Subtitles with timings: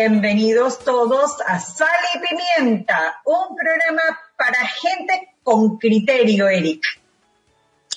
[0.00, 4.00] Bienvenidos todos a Sal y Pimienta, un programa
[4.36, 6.84] para gente con criterio, Eric.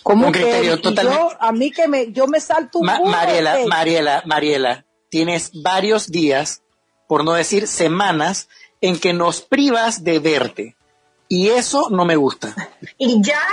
[0.01, 1.35] ¿Cómo con criterio, totalmente.
[1.39, 6.63] a mí que me, yo me salto un Mariela, Mariela, Mariela, tienes varios días,
[7.07, 8.49] por no decir semanas,
[8.81, 10.75] en que nos privas de verte.
[11.27, 12.55] Y eso no me gusta.
[12.97, 13.43] Y ya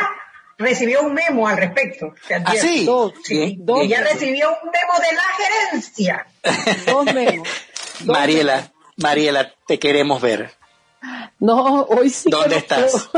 [0.56, 2.14] recibió un memo al respecto.
[2.46, 2.88] ¿Ah, sí?
[3.24, 6.26] sí, ya recibió un memo de la gerencia.
[6.86, 7.46] Dos memos.
[8.04, 10.50] Mariela, Mariela, te queremos ver.
[11.38, 12.30] No, hoy sí.
[12.30, 13.08] ¿Dónde estás?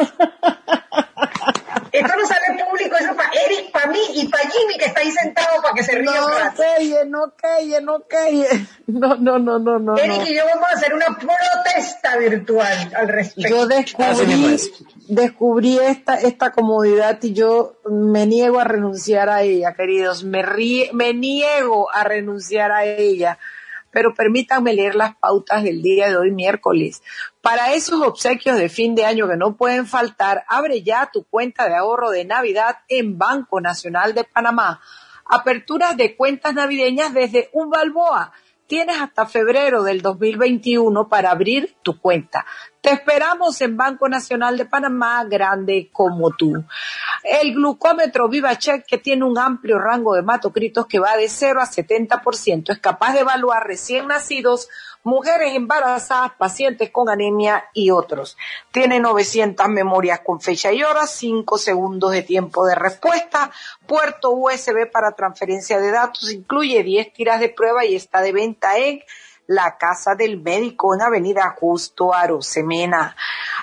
[1.93, 5.11] Esto no sale público, eso para Eric, para mí y para Jimmy que está ahí
[5.11, 6.13] sentado para que se ría.
[6.21, 8.47] No, calle, no calle, no calle.
[8.87, 9.97] No, no, no, no, no.
[9.97, 13.51] Eric y yo vamos a hacer una protesta virtual al respecto.
[13.51, 14.61] Yo descubrí,
[15.09, 20.23] descubrí esta, esta comodidad y yo me niego a renunciar a ella, queridos.
[20.25, 20.45] Me,
[20.93, 23.39] me niego a renunciar a ella
[23.91, 27.03] pero permítanme leer las pautas del día de hoy miércoles.
[27.41, 31.69] Para esos obsequios de fin de año que no pueden faltar, abre ya tu cuenta
[31.69, 34.81] de ahorro de Navidad en Banco Nacional de Panamá.
[35.25, 38.33] Aperturas de cuentas navideñas desde un balboa
[38.71, 42.47] Tienes hasta febrero del 2021 para abrir tu cuenta.
[42.81, 46.65] Te esperamos en Banco Nacional de Panamá, grande como tú.
[47.23, 51.67] El glucómetro VivaCheck, que tiene un amplio rango de hematocritos que va de 0 a
[51.67, 54.69] 70%, es capaz de evaluar recién nacidos
[55.03, 58.37] mujeres embarazadas, pacientes con anemia y otros.
[58.71, 63.51] Tiene 900 memorias con fecha y hora, 5 segundos de tiempo de respuesta,
[63.87, 68.79] puerto USB para transferencia de datos, incluye 10 tiras de prueba y está de venta
[68.79, 69.03] en
[69.51, 73.17] la Casa del Médico en Avenida Justo Arosemena.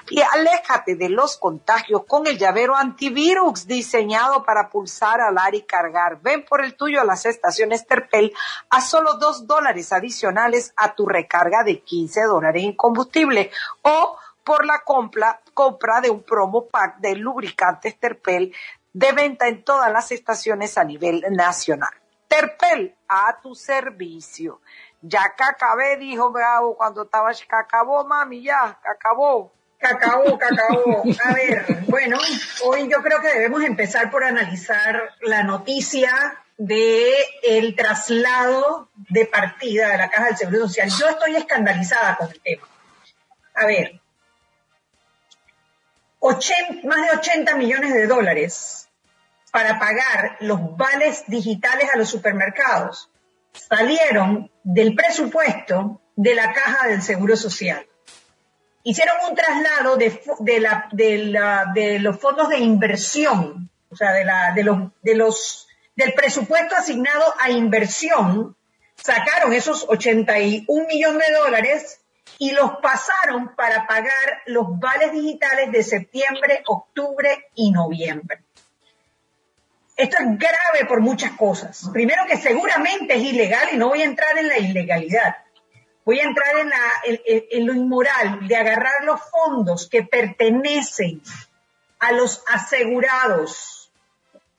[0.10, 6.20] Y aléjate de los contagios con el llavero antivirus diseñado para pulsar, alar y cargar.
[6.22, 8.34] Ven por el tuyo a las estaciones Terpel
[8.70, 13.50] a solo dos dólares adicionales a tu recarga de 15 dólares en combustible
[13.82, 18.54] o por la compra, compra de un promo pack de lubricantes Terpel
[18.92, 21.94] de venta en todas las estaciones a nivel nacional.
[22.28, 24.60] Terpel a tu servicio.
[25.02, 29.54] Ya que acabé, dijo Bravo cuando estaba, que acabó, mami, ya, que acabó.
[29.80, 31.04] Cacao, cacao.
[31.24, 32.18] A ver, bueno,
[32.66, 37.14] hoy yo creo que debemos empezar por analizar la noticia de
[37.44, 40.90] el traslado de partida de la Caja del Seguro Social.
[40.90, 42.68] Yo estoy escandalizada con el tema.
[43.54, 44.02] A ver,
[46.84, 48.90] más de 80 millones de dólares
[49.52, 53.10] para pagar los vales digitales a los supermercados
[53.54, 57.86] salieron del presupuesto de la caja del Seguro Social.
[58.84, 64.14] Hicieron un traslado de, de, la, de, la, de los fondos de inversión, o sea,
[64.14, 68.56] de, la, de, los, de los, del presupuesto asignado a inversión,
[68.96, 72.02] sacaron esos 81 millones de dólares
[72.40, 78.47] y los pasaron para pagar los vales digitales de septiembre, octubre y noviembre.
[79.98, 81.90] Esto es grave por muchas cosas.
[81.92, 85.38] Primero que seguramente es ilegal y no voy a entrar en la ilegalidad.
[86.06, 91.22] Voy a entrar en, la, lo inmoral de agarrar los fondos que pertenecen
[91.98, 93.92] a los asegurados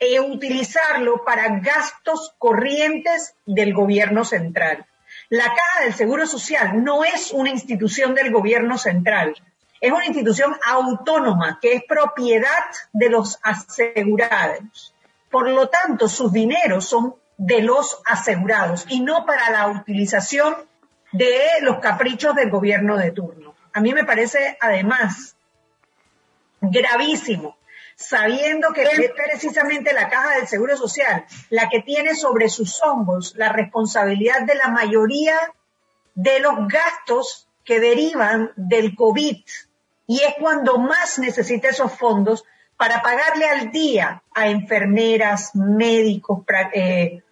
[0.01, 4.87] e utilizarlo para gastos corrientes del gobierno central.
[5.29, 9.35] La Caja del Seguro Social no es una institución del gobierno central,
[9.81, 14.95] es una institución autónoma que es propiedad de los asegurados.
[15.31, 20.57] Por lo tanto, sus dineros son de los asegurados y no para la utilización
[21.13, 23.55] de los caprichos del gobierno de turno.
[23.73, 25.37] A mí me parece, además,
[26.61, 27.57] gravísimo,
[27.95, 33.35] sabiendo que es precisamente la Caja del Seguro Social la que tiene sobre sus hombros
[33.37, 35.37] la responsabilidad de la mayoría
[36.15, 39.45] de los gastos que derivan del COVID.
[40.07, 42.45] Y es cuando más necesita esos fondos
[42.79, 47.23] para pagarle al día a enfermeras, médicos, eh,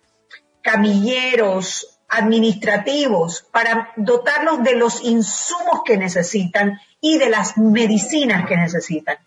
[0.60, 9.18] camilleros, administrativos, para dotarlos de los insumos que necesitan y de las medicinas que necesitan.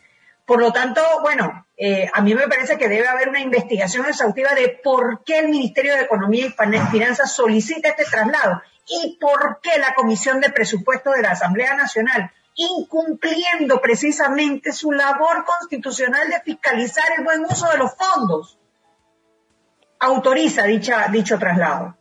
[0.45, 4.53] Por lo tanto, bueno, eh, a mí me parece que debe haber una investigación exhaustiva
[4.55, 9.79] de por qué el Ministerio de Economía y Finanzas solicita este traslado y por qué
[9.79, 17.05] la Comisión de Presupuesto de la Asamblea Nacional, incumpliendo precisamente su labor constitucional de fiscalizar
[17.17, 18.59] el buen uso de los fondos,
[19.97, 21.95] autoriza dicha, dicho traslado.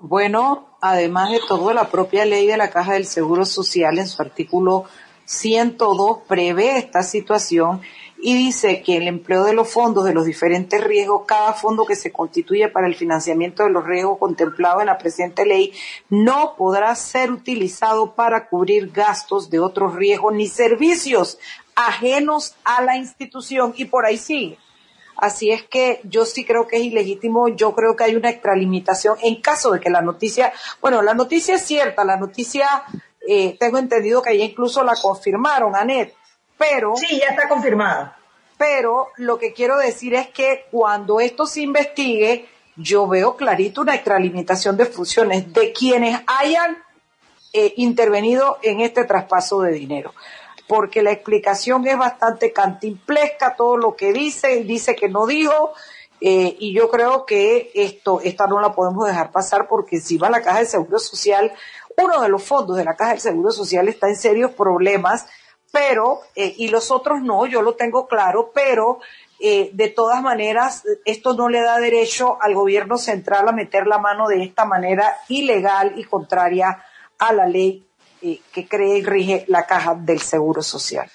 [0.00, 4.20] Bueno, además de todo, la propia ley de la Caja del Seguro Social en su
[4.20, 4.86] artículo
[5.26, 7.82] 102 prevé esta situación
[8.22, 11.96] y dice que el empleo de los fondos de los diferentes riesgos, cada fondo que
[11.96, 15.72] se constituye para el financiamiento de los riesgos contemplados en la presente ley,
[16.08, 21.38] no podrá ser utilizado para cubrir gastos de otros riesgos ni servicios
[21.74, 24.58] ajenos a la institución y por ahí sigue.
[25.16, 29.18] Así es que yo sí creo que es ilegítimo, yo creo que hay una extralimitación
[29.22, 32.84] en caso de que la noticia, bueno, la noticia es cierta, la noticia,
[33.28, 36.14] eh, tengo entendido que ya incluso la confirmaron, Anet,
[36.60, 36.94] pero...
[36.94, 38.18] Sí, ya está confirmada.
[38.58, 42.46] Pero lo que quiero decir es que cuando esto se investigue,
[42.76, 46.76] yo veo clarito una extralimitación de funciones de quienes hayan
[47.54, 50.12] eh, intervenido en este traspaso de dinero
[50.68, 55.72] porque la explicación es bastante cantimplesca, todo lo que dice, dice que no dijo,
[56.20, 60.28] eh, y yo creo que esto, esta no la podemos dejar pasar porque si va
[60.28, 61.52] a la Caja del Seguro Social,
[61.96, 65.26] uno de los fondos de la Caja del Seguro Social está en serios problemas,
[65.72, 69.00] pero, eh, y los otros no, yo lo tengo claro, pero
[69.38, 73.98] eh, de todas maneras, esto no le da derecho al gobierno central a meter la
[73.98, 76.84] mano de esta manera ilegal y contraria
[77.18, 77.86] a la ley
[78.20, 81.10] que cree y rige la caja del Seguro Social.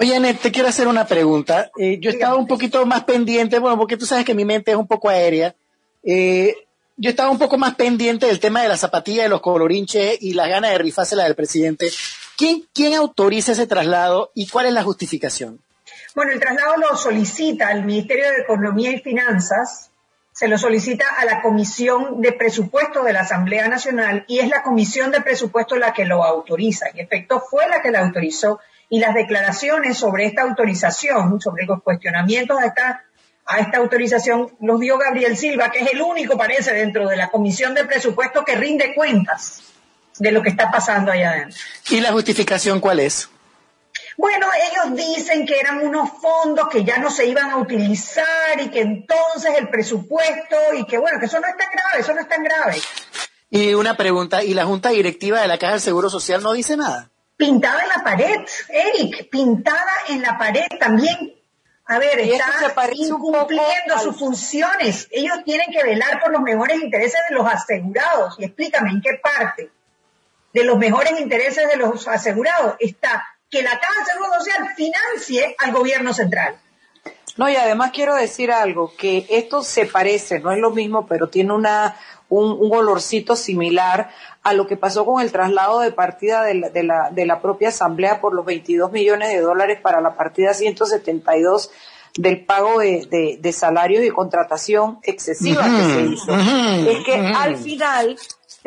[0.00, 1.72] Oye, Anet, te quiero hacer una pregunta.
[1.76, 4.76] Eh, yo estaba un poquito más pendiente, bueno, porque tú sabes que mi mente es
[4.76, 5.56] un poco aérea.
[6.04, 6.54] Eh,
[6.96, 10.34] yo estaba un poco más pendiente del tema de la zapatilla de los colorinches y
[10.34, 11.90] las ganas de rifársela del presidente.
[12.38, 15.60] ¿Quién, ¿Quién autoriza ese traslado y cuál es la justificación?
[16.14, 19.90] Bueno, el traslado lo solicita el Ministerio de Economía y Finanzas
[20.32, 24.62] se lo solicita a la Comisión de Presupuesto de la Asamblea Nacional y es la
[24.62, 26.86] Comisión de Presupuesto la que lo autoriza.
[26.90, 31.82] En efecto, fue la que la autorizó y las declaraciones sobre esta autorización, sobre los
[31.82, 33.04] cuestionamientos a esta,
[33.46, 37.30] a esta autorización, los dio Gabriel Silva, que es el único, parece, dentro de la
[37.30, 39.64] Comisión de Presupuesto que rinde cuentas
[40.18, 41.58] de lo que está pasando allá adentro.
[41.90, 43.28] ¿Y la justificación cuál es?
[44.16, 48.68] Bueno, ellos dicen que eran unos fondos que ya no se iban a utilizar y
[48.68, 52.20] que entonces el presupuesto y que bueno, que eso no es tan grave, eso no
[52.20, 52.80] es tan grave.
[53.48, 56.76] Y una pregunta, ¿y la Junta Directiva de la Caja del Seguro Social no dice
[56.76, 57.10] nada?
[57.36, 61.34] Pintada en la pared, Eric, pintada en la pared también.
[61.86, 65.08] A ver, está incumpliendo sus funciones.
[65.12, 68.34] Ellos tienen que velar por los mejores intereses de los asegurados.
[68.38, 69.70] Y explícame, ¿en qué parte
[70.52, 75.56] de los mejores intereses de los asegurados está que la Caja de Seguro Social financie
[75.58, 76.56] al gobierno central.
[77.36, 81.28] No, y además quiero decir algo, que esto se parece, no es lo mismo, pero
[81.28, 81.96] tiene una,
[82.28, 84.10] un, olorcito similar
[84.42, 87.40] a lo que pasó con el traslado de partida de la, de la, de la
[87.40, 91.70] propia Asamblea por los 22 millones de dólares para la partida 172
[92.16, 96.34] del pago de, de, salarios y contratación excesiva que se hizo.
[96.34, 98.18] es que al final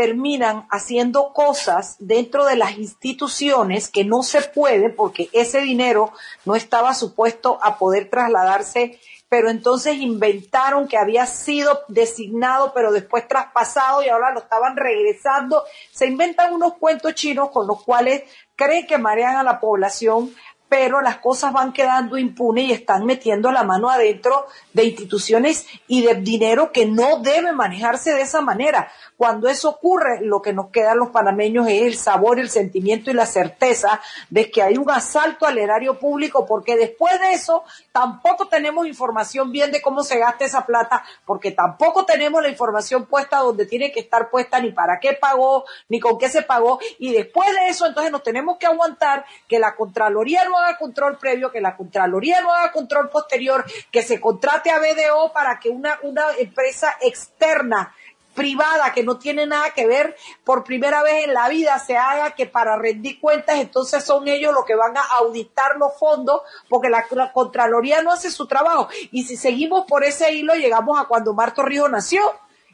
[0.01, 6.11] terminan haciendo cosas dentro de las instituciones que no se puede porque ese dinero
[6.43, 13.27] no estaba supuesto a poder trasladarse, pero entonces inventaron que había sido designado, pero después
[13.27, 15.63] traspasado y ahora lo estaban regresando.
[15.91, 18.23] Se inventan unos cuentos chinos con los cuales
[18.55, 20.33] creen que marean a la población
[20.71, 26.01] pero las cosas van quedando impunes y están metiendo la mano adentro de instituciones y
[26.01, 28.89] de dinero que no debe manejarse de esa manera.
[29.17, 33.11] Cuando eso ocurre, lo que nos queda a los panameños es el sabor, el sentimiento
[33.11, 33.99] y la certeza
[34.29, 39.51] de que hay un asalto al erario público, porque después de eso tampoco tenemos información
[39.51, 43.91] bien de cómo se gasta esa plata, porque tampoco tenemos la información puesta donde tiene
[43.91, 47.67] que estar puesta, ni para qué pagó, ni con qué se pagó, y después de
[47.67, 51.75] eso entonces nos tenemos que aguantar que la Contraloría no haga control previo, que la
[51.75, 56.95] Contraloría no haga control posterior, que se contrate a BDO para que una, una empresa
[57.01, 57.93] externa
[58.33, 62.31] privada que no tiene nada que ver por primera vez en la vida se haga
[62.31, 66.89] que para rendir cuentas entonces son ellos los que van a auditar los fondos porque
[66.89, 68.87] la, Contraloría no hace su trabajo.
[69.11, 72.21] Y si seguimos por ese hilo llegamos a cuando Marto Río nació.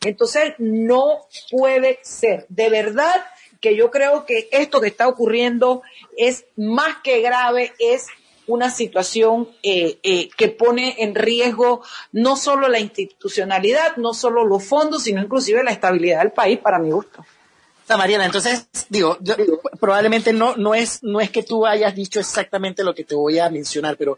[0.06, 2.46] Entonces no puede ser.
[2.50, 3.26] De verdad
[3.60, 5.82] que yo creo que esto que está ocurriendo
[6.16, 8.08] es más que grave es
[8.48, 11.84] una situación eh, eh, que pone en riesgo
[12.14, 16.80] no solo la institucionalidad, no solo los fondos, sino inclusive la estabilidad del país, para
[16.80, 17.26] mi gusto.
[17.96, 19.18] Mariana, entonces, digo,
[19.80, 23.40] probablemente no, no, es, no es que tú hayas dicho exactamente lo que te voy
[23.40, 24.18] a mencionar, pero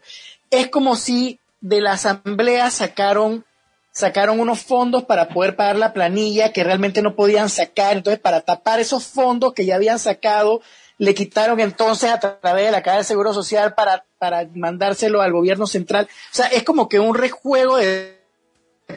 [0.50, 3.44] es como si de la asamblea sacaron
[3.92, 7.96] sacaron unos fondos para poder pagar la planilla que realmente no podían sacar.
[7.96, 10.62] Entonces, para tapar esos fondos que ya habían sacado,
[10.98, 15.32] le quitaron entonces a través de la Caja de Seguro Social para, para mandárselo al
[15.32, 16.08] gobierno central.
[16.10, 18.20] O sea, es como que un rejuego de...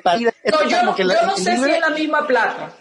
[0.04, 2.74] No, yo, no, yo no sé si es la misma plata.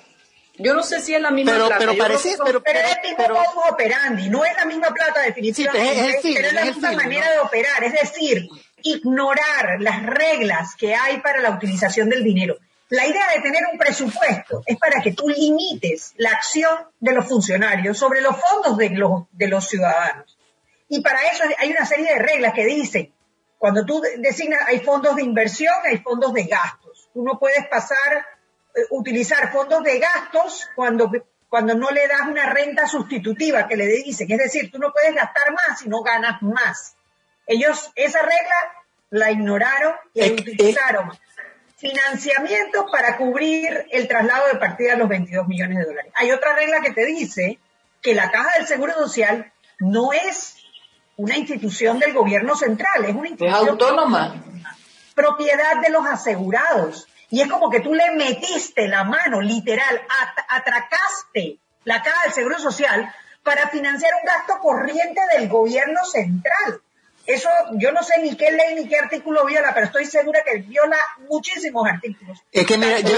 [0.59, 1.79] Yo no sé si es la misma pero, plata.
[1.79, 3.37] Pero parece, pero, pero, es el mismo pero,
[3.71, 7.39] operandi, no es la misma plata definitivamente, sí, es, pero es la misma manera de
[7.41, 7.85] operar.
[7.85, 8.49] Es decir,
[8.83, 12.57] ignorar las reglas que hay para la utilización del dinero.
[12.89, 17.27] La idea de tener un presupuesto es para que tú limites la acción de los
[17.27, 20.39] funcionarios sobre los fondos de los, de los ciudadanos.
[20.89, 23.15] Y para eso hay una serie de reglas que dicen,
[23.57, 27.09] cuando tú designas, hay fondos de inversión, hay fondos de gastos.
[27.15, 28.27] Tú no puedes pasar,
[28.75, 31.11] eh, utilizar fondos de gastos cuando,
[31.49, 34.31] cuando no le das una renta sustitutiva que le dicen.
[34.33, 36.97] Es decir, tú no puedes gastar más si no ganas más.
[37.53, 38.57] Ellos esa regla
[39.11, 41.13] la ignoraron y utilizaron
[41.77, 46.13] financiamiento para cubrir el traslado de partida a los 22 millones de dólares.
[46.15, 47.59] Hay otra regla que te dice
[48.01, 50.57] que la Caja del Seguro Social no es
[51.17, 54.43] una institución del gobierno central, es una institución autónoma.
[55.15, 57.07] Propiedad de los asegurados.
[57.29, 60.01] Y es como que tú le metiste la mano, literal,
[60.49, 66.81] atracaste la Caja del Seguro Social para financiar un gasto corriente del gobierno central.
[67.27, 70.59] Eso yo no sé ni qué ley ni qué artículo viola, pero estoy segura que
[70.59, 70.97] viola
[71.29, 72.39] muchísimos artículos.
[72.51, 73.17] Es que mira, yo,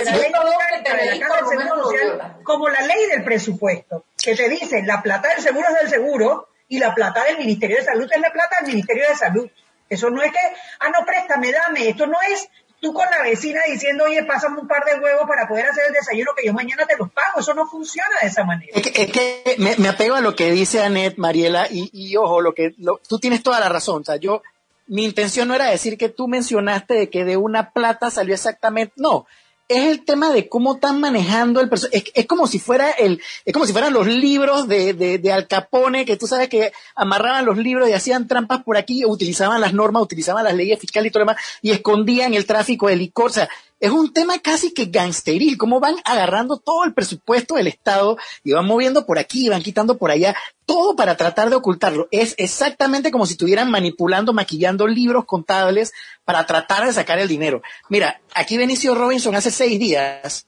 [2.43, 6.49] como la ley del presupuesto, que te dice la plata del seguro es del seguro
[6.69, 9.51] y la plata del Ministerio de Salud es la plata del Ministerio de Salud.
[9.89, 10.39] Eso no es que,
[10.81, 11.89] ah, no, préstame, dame.
[11.89, 12.49] Esto no es
[12.85, 15.95] tú con la vecina diciendo, oye, pásame un par de huevos para poder hacer el
[15.95, 17.41] desayuno que yo mañana te los pago.
[17.41, 18.73] Eso no funciona de esa manera.
[18.75, 22.75] Es que, me, apego a lo que dice Anet, Mariela, y, ojo, lo que
[23.09, 24.03] tú tienes toda la razón.
[24.03, 24.43] O sea, yo,
[24.87, 28.93] mi intención no era decir que tú mencionaste de que de una plata salió exactamente,
[28.97, 29.27] no,
[29.69, 32.05] es el tema de cómo están manejando el personaje.
[32.15, 35.49] Es, como si fuera el, es como si fueran los libros de, de, de, Al
[35.49, 39.73] Capone, que tú sabes que amarraban los libros y hacían trampas por aquí, utilizaban las
[39.73, 43.27] normas, utilizaban las leyes fiscales y todo lo demás, y escondían el tráfico de licor.
[43.27, 43.49] O sea,
[43.81, 48.53] es un tema casi que gangsteril, cómo van agarrando todo el presupuesto del Estado y
[48.53, 52.09] van moviendo por aquí, van quitando por allá, todo para tratar de ocultarlo.
[52.11, 55.93] Es exactamente como si estuvieran manipulando, maquillando libros contables
[56.25, 57.63] para tratar de sacar el dinero.
[57.89, 60.47] Mira, aquí Benicio Robinson hace seis días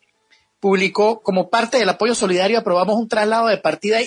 [0.60, 3.98] publicó como parte del apoyo solidario aprobamos un traslado de partida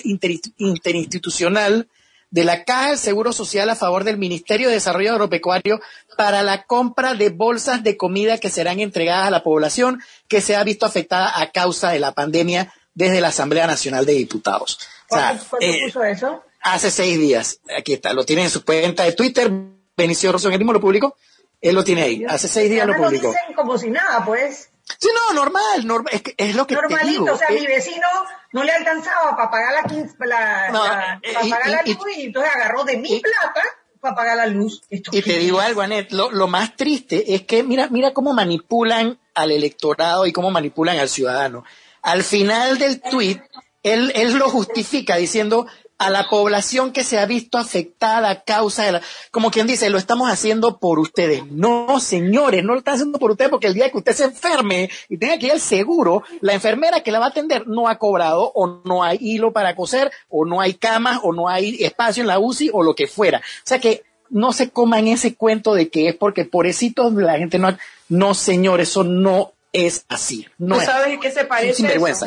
[0.58, 1.88] interinstitucional
[2.30, 5.80] de la Caja del Seguro Social a favor del Ministerio de Desarrollo Agropecuario
[6.16, 10.56] para la compra de bolsas de comida que serán entregadas a la población que se
[10.56, 14.78] ha visto afectada a causa de la pandemia desde la Asamblea Nacional de Diputados.
[15.08, 16.44] ¿Cuándo, eh, puso eso?
[16.62, 17.60] Hace seis días.
[17.76, 19.50] Aquí está, lo tiene en su cuenta de Twitter.
[19.96, 21.16] Benicio Rosso, mismo lo publicó.
[21.60, 22.24] Él lo tiene ahí.
[22.26, 23.28] Hace seis días lo publicó.
[23.28, 24.69] Lo dicen como si nada, pues.
[24.98, 27.32] Sí, no, normal, normal es, es, lo que Normalito, te digo.
[27.32, 28.06] o sea, mi vecino
[28.52, 32.84] no le alcanzaba para pagar la, la, la para pagar la luz y, entonces agarró
[32.84, 33.62] de mi plata
[34.00, 34.82] para pagar la luz.
[34.88, 39.18] y te digo algo, Anet, lo, lo, más triste es que mira, mira cómo manipulan
[39.34, 41.64] al electorado y cómo manipulan al ciudadano.
[42.02, 43.42] Al final del tweet,
[43.82, 45.66] él, él lo justifica diciendo,
[46.00, 49.90] a la población que se ha visto afectada a causa de la, como quien dice,
[49.90, 51.44] lo estamos haciendo por ustedes.
[51.52, 54.88] No, señores, no lo están haciendo por ustedes porque el día que usted se enferme
[55.10, 57.98] y tenga que ir al seguro, la enfermera que la va a atender no ha
[57.98, 62.22] cobrado o no hay hilo para coser o no hay camas o no hay espacio
[62.22, 63.40] en la UCI o lo que fuera.
[63.40, 67.58] O sea que no se coman ese cuento de que es porque pobrecitos la gente
[67.58, 67.76] no,
[68.08, 70.46] no señor, eso no es así.
[70.56, 72.26] No ¿Tú sabes qué se parece eso,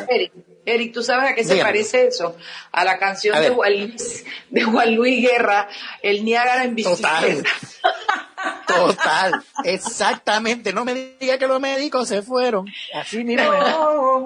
[0.66, 0.94] Eric?
[0.94, 2.36] ¿tú sabes a qué se parece eso?
[2.72, 5.68] A la canción de Juan, Luis, de Juan Luis Guerra,
[6.02, 7.08] El Niágara en bicicleta.
[7.08, 7.44] Total.
[8.68, 9.44] Total.
[9.64, 10.74] Exactamente.
[10.74, 12.68] No me diga que los médicos se fueron.
[12.94, 13.50] Así mira.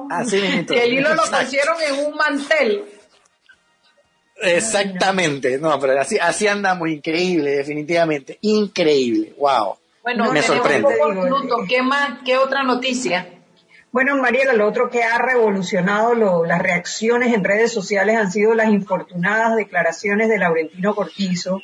[0.10, 0.66] Así mismo.
[0.68, 2.86] Que el hilo lo pusieron en un mantel.
[4.42, 5.58] Exactamente.
[5.58, 6.90] No, pero así, así andamos.
[6.90, 8.38] Increíble, definitivamente.
[8.42, 9.34] Increíble.
[9.38, 9.78] Wow.
[10.04, 10.96] Bueno, me sorprende.
[11.68, 12.20] ¿Qué más?
[12.24, 13.37] ¿Qué otra noticia?
[13.98, 16.14] Bueno, Mariela, lo otro que ha revolucionado
[16.46, 21.64] las reacciones en redes sociales han sido las infortunadas declaraciones de Laurentino Cortizo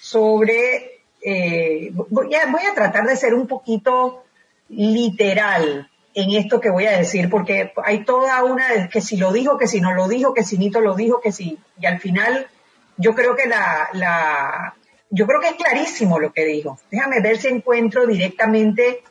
[0.00, 4.22] sobre, eh, voy, a, voy a tratar de ser un poquito
[4.68, 9.58] literal en esto que voy a decir, porque hay toda una, que si lo dijo,
[9.58, 12.46] que si no lo dijo, que si Nito lo dijo, que si, y al final
[12.98, 14.74] yo creo que la, la,
[15.10, 16.78] yo creo que es clarísimo lo que dijo.
[16.92, 19.02] Déjame ver si encuentro directamente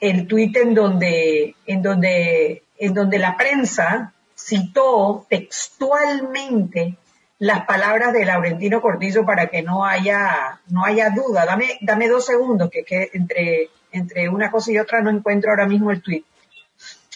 [0.00, 6.96] el tuit en donde, en donde, en donde la prensa citó textualmente
[7.38, 11.46] las palabras de Laurentino Cortizo para que no haya, no haya duda.
[11.46, 15.66] Dame, dame dos segundos, que, que entre, entre una cosa y otra no encuentro ahora
[15.66, 16.24] mismo el tuit.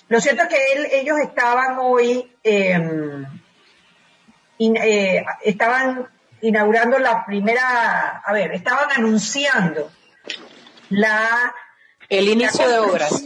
[0.08, 3.24] Lo cierto es que él, ellos estaban hoy, em,
[4.58, 6.06] eh, estaban
[6.42, 9.90] inaugurando la primera, a ver, estaban anunciando
[10.90, 11.54] la
[12.19, 13.25] el inicio de obras.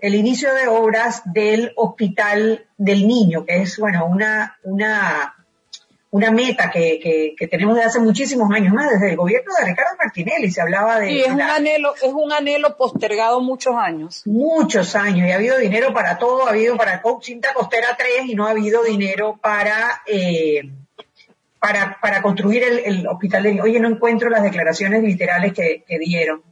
[0.00, 5.34] El inicio de obras del hospital del niño, que es, bueno, una, una,
[6.10, 9.96] una meta que, que, tenemos desde hace muchísimos años más, desde el gobierno de Ricardo
[9.98, 11.08] Martinelli se hablaba de...
[11.08, 14.22] Sí, es un anhelo, es un anhelo postergado muchos años.
[14.26, 18.34] Muchos años, y ha habido dinero para todo, ha habido para Cinta Costera 3 y
[18.34, 20.02] no ha habido dinero para...
[20.06, 20.62] Eh,
[21.58, 23.60] para, para construir el, hospital de...
[23.60, 26.42] Oye, no encuentro las declaraciones literales que, dieron.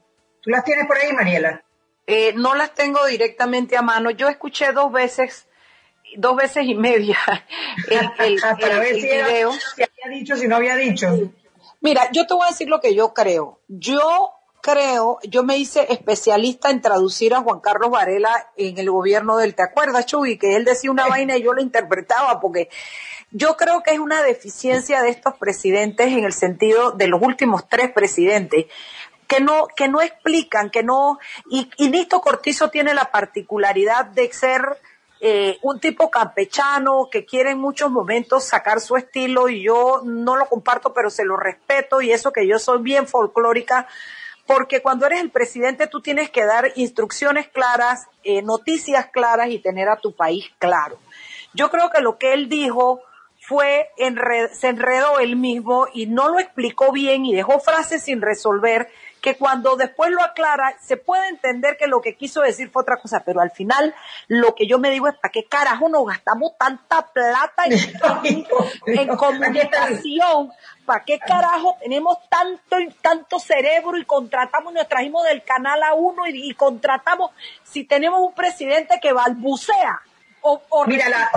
[0.41, 1.62] ¿Tú las tienes por ahí, Mariela?
[2.06, 4.11] Eh, no las tengo directamente a mano.
[4.11, 5.46] Yo escuché dos veces,
[6.16, 7.18] dos veces y media
[8.18, 9.52] el, para ver si, video.
[9.52, 11.32] si había dicho, si no había dicho.
[11.80, 13.61] Mira, yo te voy a decir lo que yo creo.
[13.68, 14.32] Yo
[14.64, 19.54] creo, yo me hice especialista en traducir a Juan Carlos Varela en el gobierno del,
[19.54, 20.38] ¿te acuerdas, Chuy?
[20.38, 22.70] Que él decía una vaina y yo lo interpretaba porque
[23.30, 27.68] yo creo que es una deficiencia de estos presidentes en el sentido de los últimos
[27.68, 28.66] tres presidentes
[29.26, 31.19] que no, que no explican, que no,
[31.50, 34.78] y, y Nisto Cortizo tiene la particularidad de ser
[35.26, 40.37] eh, un tipo campechano que quiere en muchos momentos sacar su estilo y yo no
[40.37, 43.88] lo comparto, pero se lo respeto y eso que yo soy bien folclórica,
[44.47, 49.61] porque cuando eres el presidente tú tienes que dar instrucciones claras, eh, noticias claras y
[49.61, 50.99] tener a tu país claro.
[51.54, 53.00] Yo creo que lo que él dijo
[53.40, 53.88] fue
[54.52, 58.90] se enredó él mismo y no lo explicó bien y dejó frases sin resolver
[59.25, 62.99] que cuando después lo aclara se puede entender que lo que quiso decir fue otra
[62.99, 63.95] cosa, pero al final
[64.28, 68.47] lo que yo me digo es para qué carajo nos gastamos tanta plata en,
[68.87, 70.52] en comunicación,
[70.85, 75.94] para qué carajo tenemos tanto y tanto cerebro y contratamos, nos trajimos del canal a
[75.94, 77.31] uno y, contratamos
[77.62, 80.03] si tenemos un presidente que balbucea
[80.42, 81.31] o, o Mira,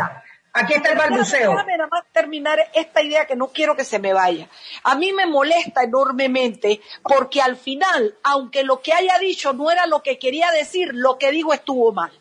[0.58, 1.52] Aquí está el balbuceo.
[1.52, 4.50] Déjame nada más terminar esta idea que no quiero que se me vaya.
[4.84, 9.86] A mí me molesta enormemente porque al final, aunque lo que haya dicho no era
[9.86, 12.12] lo que quería decir, lo que dijo estuvo mal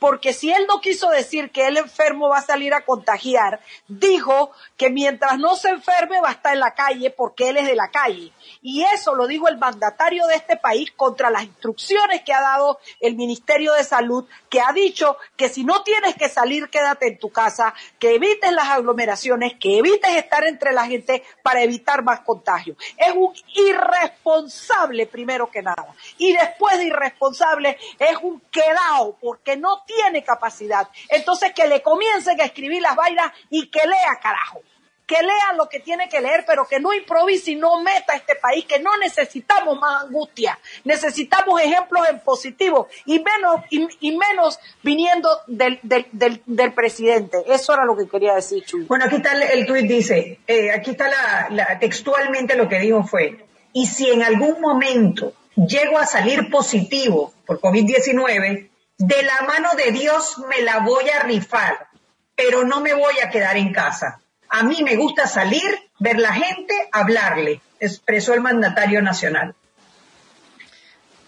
[0.00, 4.50] porque si él no quiso decir que el enfermo va a salir a contagiar, dijo
[4.76, 7.76] que mientras no se enferme va a estar en la calle porque él es de
[7.76, 8.32] la calle.
[8.62, 12.80] Y eso lo dijo el mandatario de este país contra las instrucciones que ha dado
[13.00, 17.18] el Ministerio de Salud, que ha dicho que si no tienes que salir, quédate en
[17.18, 22.20] tu casa, que evites las aglomeraciones, que evites estar entre la gente para evitar más
[22.20, 22.76] contagios.
[22.96, 25.94] Es un irresponsable primero que nada.
[26.16, 30.88] Y después de irresponsable es un quedado porque no tiene capacidad.
[31.08, 34.62] Entonces que le comiencen a escribir las vainas y que lea carajo.
[35.06, 38.16] Que lea lo que tiene que leer, pero que no improvise y no meta a
[38.16, 40.56] este país, que no necesitamos más angustia.
[40.84, 47.38] Necesitamos ejemplos en positivo y menos, y, menos viniendo del, del, presidente.
[47.48, 48.84] Eso era lo que quería decir, Chuy.
[48.84, 53.44] Bueno, aquí está el, tuit, dice, eh, aquí está la, textualmente lo que dijo fue,
[53.72, 58.69] y si en algún momento llego a salir positivo por COVID-19,
[59.00, 61.88] de la mano de Dios me la voy a rifar,
[62.36, 64.20] pero no me voy a quedar en casa.
[64.50, 65.62] A mí me gusta salir,
[65.98, 69.54] ver la gente, hablarle, expresó el mandatario nacional.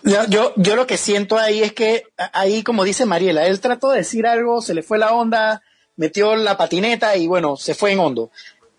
[0.02, 2.04] Yo, yo, lo que siento ahí es que,
[2.34, 5.62] ahí como dice Mariela, él trató de decir algo, se le fue la onda,
[5.96, 8.30] metió la patineta y bueno, se fue en hondo.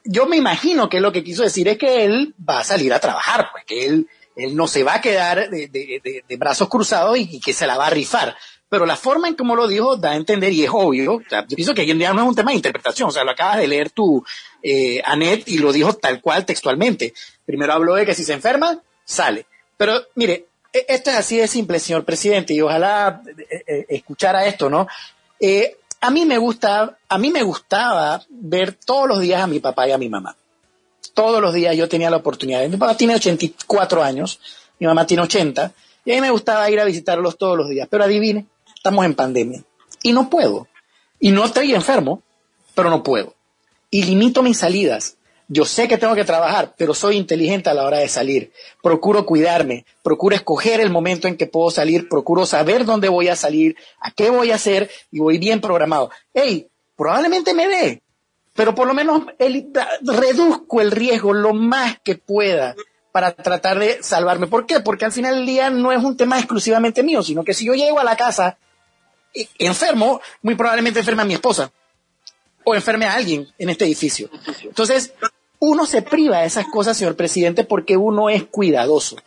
[0.04, 3.00] Yo me imagino que lo que quiso decir es que él va a salir a
[3.00, 7.54] trabajar, pues que él, él no se va a quedar de, brazos cruzados y, que
[7.54, 8.36] se la va a rifar
[8.74, 11.76] pero la forma en cómo lo dijo da a entender, y es obvio, yo pienso
[11.76, 13.68] que hoy en día no es un tema de interpretación, o sea, lo acabas de
[13.68, 14.26] leer tú,
[14.64, 17.14] eh, Anet, y lo dijo tal cual textualmente.
[17.46, 19.46] Primero habló de que si se enferma, sale.
[19.78, 24.48] Pero mire, e, esto es así de simple, señor presidente, y ojalá eh, eh, escuchara
[24.48, 24.88] esto, ¿no?
[25.40, 29.60] Eh, a mí me gusta, a mí me gustaba ver todos los días a mi
[29.60, 30.36] papá y a mi mamá.
[31.14, 32.68] Todos los días yo tenía la oportunidad.
[32.68, 34.40] Mi papá tiene 84 años,
[34.80, 35.72] mi mamá tiene 80,
[36.06, 37.88] y a mí me gustaba ir a visitarlos todos los días.
[37.90, 38.48] Pero adivine,
[38.84, 39.64] estamos en pandemia.
[40.02, 40.68] Y no puedo.
[41.18, 42.22] Y no estoy enfermo,
[42.76, 43.34] pero no puedo.
[43.90, 45.16] Y limito mis salidas.
[45.48, 48.52] Yo sé que tengo que trabajar, pero soy inteligente a la hora de salir.
[48.82, 53.38] Procuro cuidarme, procuro escoger el momento en que puedo salir, procuro saber dónde voy a
[53.38, 56.12] salir, a qué voy a hacer y voy bien programado.
[56.34, 56.68] Hey,
[56.98, 58.02] probablemente me dé,
[58.54, 59.24] pero por lo menos
[60.02, 62.76] reduzco el riesgo lo más que pueda
[63.14, 64.48] para tratar de salvarme.
[64.48, 64.82] ¿Por qué?
[64.82, 67.76] Porque al final del día no es un tema exclusivamente mío, sino que si yo
[67.76, 68.58] llego a la casa
[69.58, 71.72] enfermo, muy probablemente enferme a mi esposa
[72.64, 74.30] o enferme a alguien en este edificio.
[74.64, 75.14] Entonces,
[75.60, 79.18] uno se priva de esas cosas, señor presidente, porque uno es cuidadoso.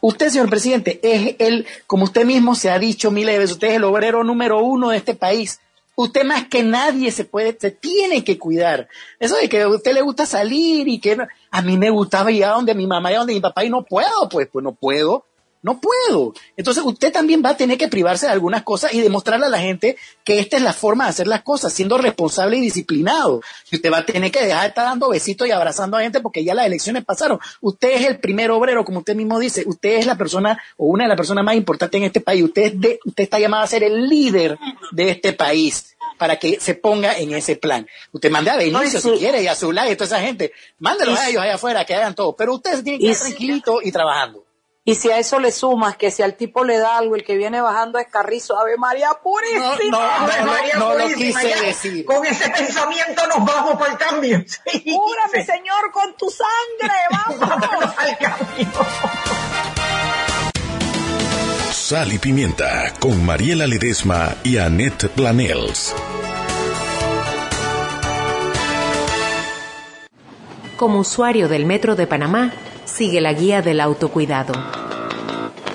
[0.00, 3.68] Usted, señor presidente, es el, como usted mismo se ha dicho miles de veces, usted
[3.68, 5.60] es el obrero número uno de este país.
[5.94, 8.88] Usted más que nadie se puede, se tiene que cuidar.
[9.18, 11.16] Eso de que a usted le gusta salir y que
[11.50, 13.70] a mí me gustaba ir a donde mi mamá y a donde mi papá y
[13.70, 15.24] no puedo, pues, pues no puedo.
[15.62, 16.32] No puedo.
[16.56, 19.58] Entonces usted también va a tener que privarse de algunas cosas y demostrarle a la
[19.58, 23.40] gente que esta es la forma de hacer las cosas, siendo responsable y disciplinado.
[23.70, 26.20] Y usted va a tener que dejar de estar dando besitos y abrazando a gente
[26.20, 27.38] porque ya las elecciones pasaron.
[27.60, 29.64] Usted es el primer obrero, como usted mismo dice.
[29.66, 32.44] Usted es la persona o una de las personas más importantes en este país.
[32.44, 34.58] Usted, de, usted está llamado a ser el líder
[34.92, 37.86] de este país para que se ponga en ese plan.
[38.12, 40.52] Usted mande a Benicio si quiere y a Zulay y toda esa gente.
[40.78, 42.36] Mándelos a ellos allá afuera que hagan todo.
[42.36, 44.45] Pero usted tiene que estar tranquilito y trabajando.
[44.88, 47.36] Y si a eso le sumas que si al tipo le da algo, el que
[47.36, 49.74] viene bajando es Carrizo, Ave María Purísima.
[49.90, 50.46] No, no,
[50.78, 52.04] no, no lo quise decir.
[52.04, 54.44] Con ese pensamiento nos vamos para el cambio.
[54.76, 54.94] Sí.
[54.94, 56.96] Cúrame, Señor, con tu sangre.
[57.10, 57.94] Vamos.
[57.98, 58.68] al cambio.
[61.72, 65.94] Sal y Pimienta con Mariela Ledesma y Annette Planels.
[70.76, 72.52] Como usuario del Metro de Panamá,
[72.96, 74.54] sigue la guía del autocuidado.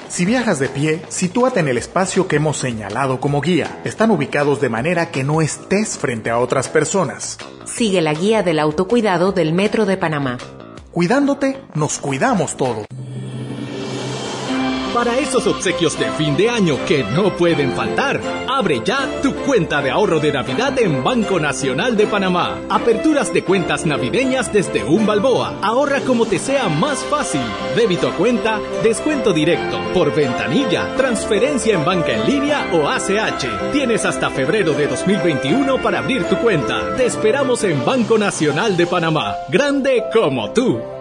[0.10, 3.80] Si viajas de pie, sitúate en el espacio que hemos señalado como guía.
[3.84, 7.38] Están ubicados de manera que no estés frente a otras personas.
[7.64, 10.40] Sigue la guía del autocuidado del Metro de Panamá.
[10.92, 12.88] Cuidándote, nos cuidamos todos.
[14.94, 19.82] Para esos obsequios de fin de año que no pueden faltar, abre ya tu cuenta
[19.82, 22.60] de ahorro de Navidad en Banco Nacional de Panamá.
[22.70, 25.56] Aperturas de cuentas navideñas desde un balboa.
[25.62, 27.42] Ahorra como te sea más fácil.
[27.74, 33.72] Débito a cuenta, descuento directo, por ventanilla, transferencia en banca en línea o ACH.
[33.72, 36.98] Tienes hasta febrero de 2021 para abrir tu cuenta.
[36.98, 39.36] Te esperamos en Banco Nacional de Panamá.
[39.50, 41.01] Grande como tú.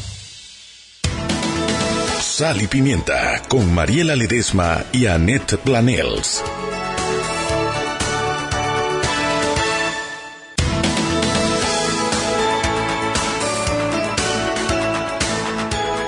[2.41, 6.43] Sal y Pimienta con Mariela Ledesma y Annette Planels.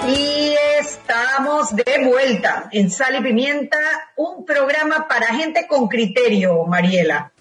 [0.08, 3.78] Y estamos de vuelta en Sal y Pimienta,
[4.16, 7.32] un programa para gente con criterio, Mariela.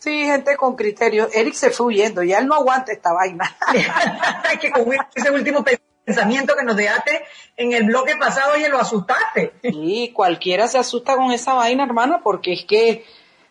[0.00, 1.28] Sí, gente con criterio.
[1.32, 3.56] Eric se fue huyendo, ya él no aguanta esta vaina.
[4.60, 7.24] que con ese último pensamiento que nos dejaste
[7.56, 9.52] en el bloque pasado y lo asustaste.
[9.62, 13.04] Sí, cualquiera se asusta con esa vaina, hermana, porque es que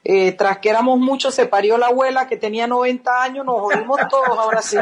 [0.03, 3.99] eh, tras que éramos muchos, se parió la abuela que tenía 90 años, nos jodimos
[4.09, 4.77] todos ahora sí.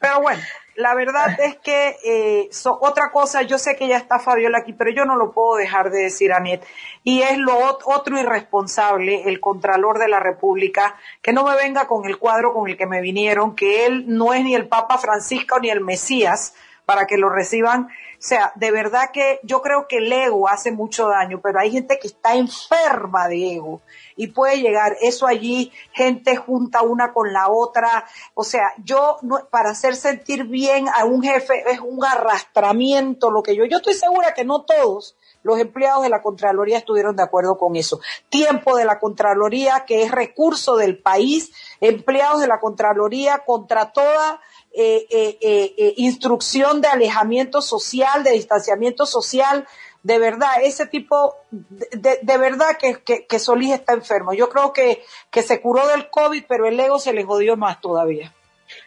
[0.00, 0.42] Pero bueno,
[0.74, 4.72] la verdad es que eh, so, otra cosa, yo sé que ya está Fabiola aquí,
[4.72, 6.64] pero yo no lo puedo dejar de decir, Anet,
[7.04, 12.06] y es lo otro irresponsable, el Contralor de la República, que no me venga con
[12.06, 15.60] el cuadro con el que me vinieron, que él no es ni el Papa Francisco
[15.60, 16.54] ni el Mesías,
[16.90, 17.84] para que lo reciban.
[17.84, 21.70] O sea, de verdad que yo creo que el ego hace mucho daño, pero hay
[21.70, 23.80] gente que está enferma de ego
[24.16, 28.06] y puede llegar eso allí, gente junta una con la otra.
[28.34, 33.44] O sea, yo no, para hacer sentir bien a un jefe es un arrastramiento lo
[33.44, 37.22] que yo, yo estoy segura que no todos los empleados de la Contraloría estuvieron de
[37.22, 38.00] acuerdo con eso.
[38.30, 44.40] Tiempo de la Contraloría, que es recurso del país, empleados de la Contraloría contra toda
[44.72, 45.38] eh, eh,
[45.76, 49.66] eh, instrucción de alejamiento social, de distanciamiento social,
[50.02, 54.32] de verdad, ese tipo, de, de verdad que, que, que, Solís está enfermo.
[54.32, 57.80] Yo creo que, que se curó del COVID, pero el ego se le jodió más
[57.80, 58.32] todavía.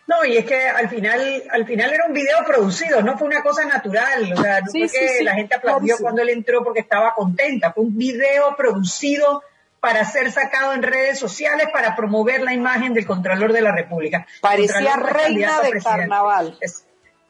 [0.08, 3.44] No, y es que al final, al final era un video producido, no fue una
[3.44, 6.30] cosa natural, o sea, no sí, fue sí, que sí, la gente aplaudió cuando él
[6.30, 9.44] entró porque estaba contenta, fue un video producido
[9.84, 14.26] para ser sacado en redes sociales para promover la imagen del Contralor de la República.
[14.40, 16.58] Parecía reina de carnaval.
[16.62, 16.86] Es,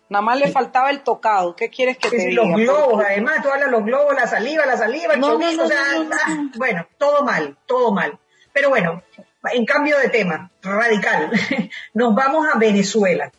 [0.08, 1.56] Nada más le faltaba el tocado.
[1.56, 2.44] ¿Qué quieres que sí, te diga?
[2.44, 5.58] Los globos, además, tú hablas los globos, la saliva, la saliva, el no, chorizo, no,
[5.58, 8.20] no, o sea, ah, bueno, todo mal, todo mal.
[8.54, 9.02] Pero bueno,
[9.52, 11.32] en cambio de tema, radical,
[11.96, 13.32] nos vamos a Venezuela.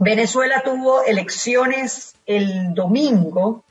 [0.00, 3.62] Venezuela tuvo elecciones el domingo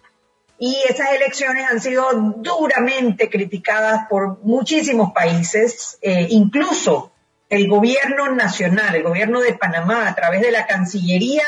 [0.57, 7.11] y esas elecciones han sido duramente criticadas por muchísimos países, eh, incluso
[7.49, 11.43] el gobierno nacional, el gobierno de Panamá, a través de la Cancillería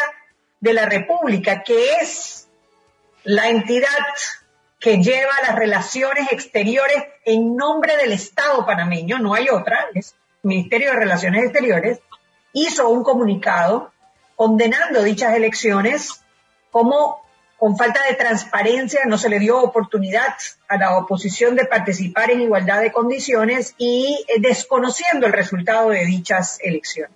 [0.60, 2.48] de la República, que es
[3.24, 3.88] la entidad
[4.80, 10.92] que lleva las relaciones exteriores en nombre del Estado panameño, no hay otra, es Ministerio
[10.92, 12.00] de Relaciones Exteriores,
[12.54, 13.92] hizo un comunicado
[14.36, 16.22] condenando dichas elecciones
[16.72, 17.27] como
[17.58, 20.36] con falta de transparencia no se le dio oportunidad
[20.68, 26.06] a la oposición de participar en igualdad de condiciones y eh, desconociendo el resultado de
[26.06, 27.16] dichas elecciones.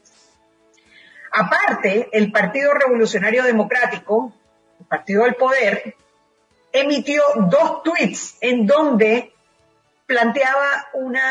[1.32, 4.34] Aparte, el Partido Revolucionario Democrático,
[4.80, 5.96] el Partido del Poder,
[6.74, 9.34] emitió dos tweets en donde
[10.08, 11.24] planteaba una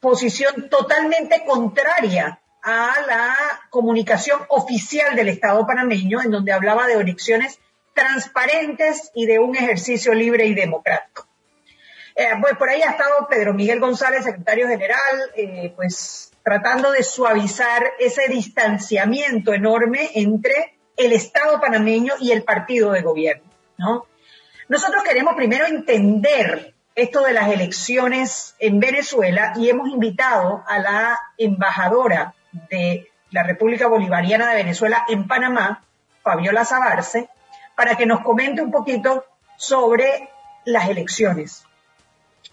[0.00, 3.36] posición totalmente contraria a la
[3.68, 7.58] comunicación oficial del Estado panameño, en donde hablaba de elecciones
[7.94, 11.26] transparentes y de un ejercicio libre y democrático.
[12.14, 17.02] Eh, pues por ahí ha estado Pedro Miguel González, secretario general, eh, pues tratando de
[17.02, 23.44] suavizar ese distanciamiento enorme entre el Estado panameño y el partido de gobierno,
[23.78, 24.06] ¿no?
[24.68, 31.18] Nosotros queremos primero entender esto de las elecciones en Venezuela y hemos invitado a la
[31.38, 32.34] embajadora
[32.70, 35.82] de la República Bolivariana de Venezuela en Panamá,
[36.22, 37.28] Fabiola Zabarce,
[37.80, 39.24] para que nos comente un poquito
[39.56, 40.28] sobre
[40.66, 41.64] las elecciones.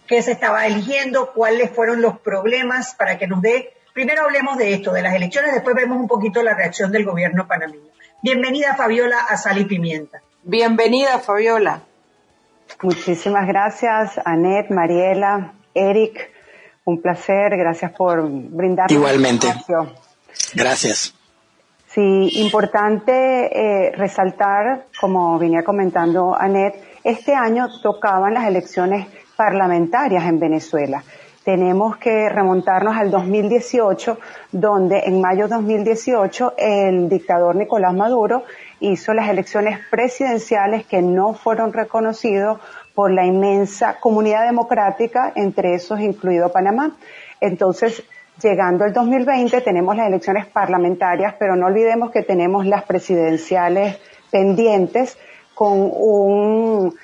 [0.08, 1.34] ¿Qué se estaba eligiendo?
[1.34, 2.96] ¿Cuáles fueron los problemas?
[2.96, 6.42] Para que nos dé, primero hablemos de esto, de las elecciones, después vemos un poquito
[6.44, 7.90] la reacción del gobierno panameño.
[8.24, 10.22] Bienvenida Fabiola a Sal y Pimienta.
[10.44, 11.82] Bienvenida Fabiola.
[12.82, 16.32] Muchísimas gracias, Anet, Mariela, Eric.
[16.86, 18.90] Un placer, gracias por brindar.
[18.90, 19.54] Igualmente.
[20.54, 21.13] Gracias.
[21.98, 23.10] Sí, importante
[23.52, 31.04] eh, resaltar, como venía comentando Anet, este año tocaban las elecciones parlamentarias en Venezuela.
[31.44, 34.20] Tenemos que remontarnos al 2018,
[34.52, 38.44] donde en mayo de 2018 el dictador Nicolás Maduro
[38.80, 42.60] hizo las elecciones presidenciales que no fueron reconocidos
[42.94, 46.92] por la inmensa comunidad democrática, entre esos incluido Panamá.
[47.42, 48.04] Entonces,
[48.41, 53.97] llegando el 2020 tenemos las elecciones parlamentarias, pero no olvidemos que tenemos las presidenciales
[54.32, 55.17] pendientes
[55.54, 56.95] con un,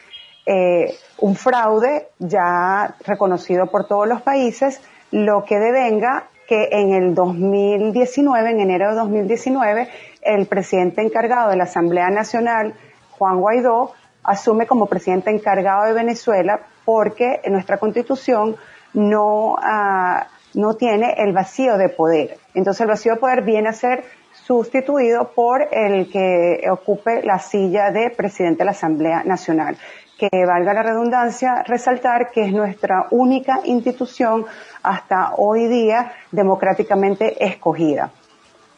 [0.46, 7.16] eh, un fraude ya reconocido por todos los países, lo que devenga que en el
[7.16, 9.88] 2019, en enero de 2019,
[10.22, 12.74] el presidente encargado de la Asamblea Nacional,
[13.12, 13.94] Juan Guaidó,
[14.24, 18.56] asume como presidente encargado de Venezuela porque nuestra constitución
[18.94, 22.38] no, uh, no tiene el vacío de poder.
[22.54, 27.92] Entonces el vacío de poder viene a ser sustituido por el que ocupe la silla
[27.92, 29.78] de presidente de la Asamblea Nacional.
[30.18, 34.46] Que valga la redundancia, resaltar que es nuestra única institución
[34.82, 38.12] hasta hoy día democráticamente escogida.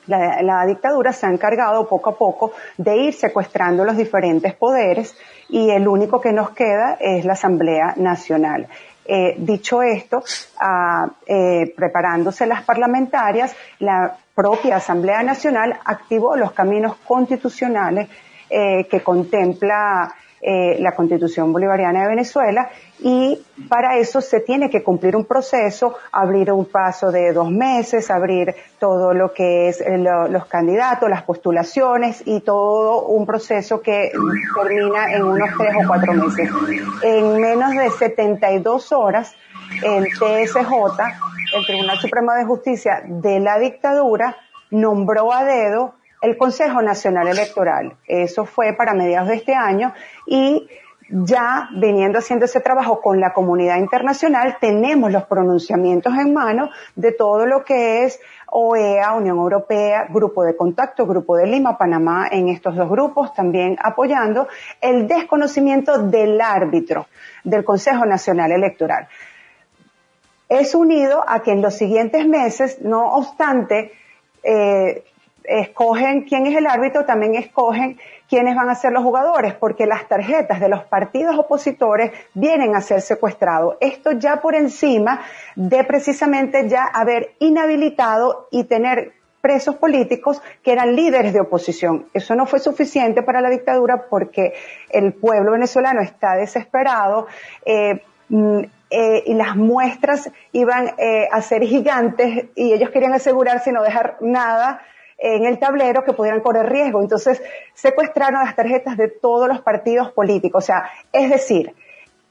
[0.07, 5.17] La, la, dictadura se ha encargado poco a poco de ir secuestrando los diferentes poderes
[5.49, 8.67] y el único que nos queda es la Asamblea Nacional.
[9.07, 10.23] Eh, dicho esto,
[10.59, 18.09] ah, eh, preparándose las parlamentarias, la propia Asamblea Nacional activó los caminos constitucionales
[18.49, 20.13] eh, que contempla
[20.47, 25.95] eh, la Constitución Bolivariana de Venezuela y para eso se tiene que cumplir un proceso,
[26.12, 31.23] abrir un paso de dos meses, abrir todo lo que es eh, los candidatos, las
[31.23, 34.12] postulaciones y todo un proceso que
[34.62, 36.47] termina en unos tres o cuatro meses.
[37.01, 39.34] En menos de 72 horas,
[39.84, 40.71] el TSJ,
[41.55, 44.38] el Tribunal Supremo de Justicia de la dictadura,
[44.69, 47.95] nombró a dedo el Consejo Nacional Electoral.
[48.07, 49.93] Eso fue para mediados de este año
[50.25, 50.67] y
[51.07, 57.11] ya viniendo haciendo ese trabajo con la comunidad internacional, tenemos los pronunciamientos en mano de
[57.11, 62.49] todo lo que es OEA, Unión Europea, Grupo de Contacto, Grupo de Lima, Panamá, en
[62.49, 64.47] estos dos grupos, también apoyando
[64.81, 67.05] el desconocimiento del árbitro
[67.43, 69.07] del Consejo Nacional Electoral.
[70.49, 73.91] Es unido a que en los siguientes meses, no obstante,
[74.41, 75.03] eh,
[75.47, 77.97] escogen quién es el árbitro, también escogen
[78.29, 82.81] quiénes van a ser los jugadores, porque las tarjetas de los partidos opositores vienen a
[82.81, 83.77] ser secuestrados.
[83.79, 85.21] Esto ya por encima
[85.55, 92.08] de precisamente ya haber inhabilitado y tener presos políticos que eran líderes de oposición.
[92.15, 94.53] Eso no fue suficiente para la dictadura porque
[94.89, 97.27] el pueblo venezolano está desesperado.
[97.63, 103.69] Eh, mm, eh, y las muestras iban eh, a ser gigantes y ellos querían asegurarse
[103.69, 104.81] y no dejar nada
[105.17, 107.01] en el tablero que pudieran correr riesgo.
[107.01, 107.41] Entonces,
[107.73, 110.63] secuestraron las tarjetas de todos los partidos políticos.
[110.63, 111.73] O sea, es decir,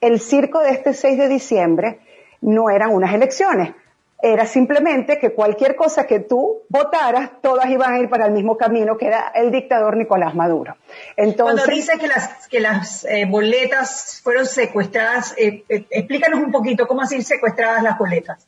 [0.01, 1.99] el circo de este 6 de diciembre
[2.41, 3.75] no eran unas elecciones,
[4.23, 8.57] era simplemente que cualquier cosa que tú votaras, todas iban a ir para el mismo
[8.57, 10.77] camino que era el dictador Nicolás Maduro.
[11.17, 16.51] Entonces, Cuando dice que las, que las eh, boletas fueron secuestradas, eh, eh, explícanos un
[16.51, 18.47] poquito cómo así secuestradas las boletas.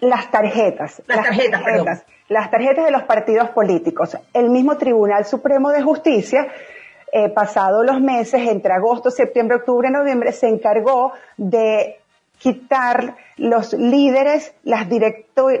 [0.00, 1.02] Las tarjetas.
[1.06, 4.16] Las, tarjetas, tarjetas Las tarjetas de los partidos políticos.
[4.32, 6.46] El mismo Tribunal Supremo de Justicia
[7.12, 11.98] eh, pasado los meses, entre agosto, septiembre, octubre, noviembre, se encargó de
[12.38, 14.86] quitar los líderes, las,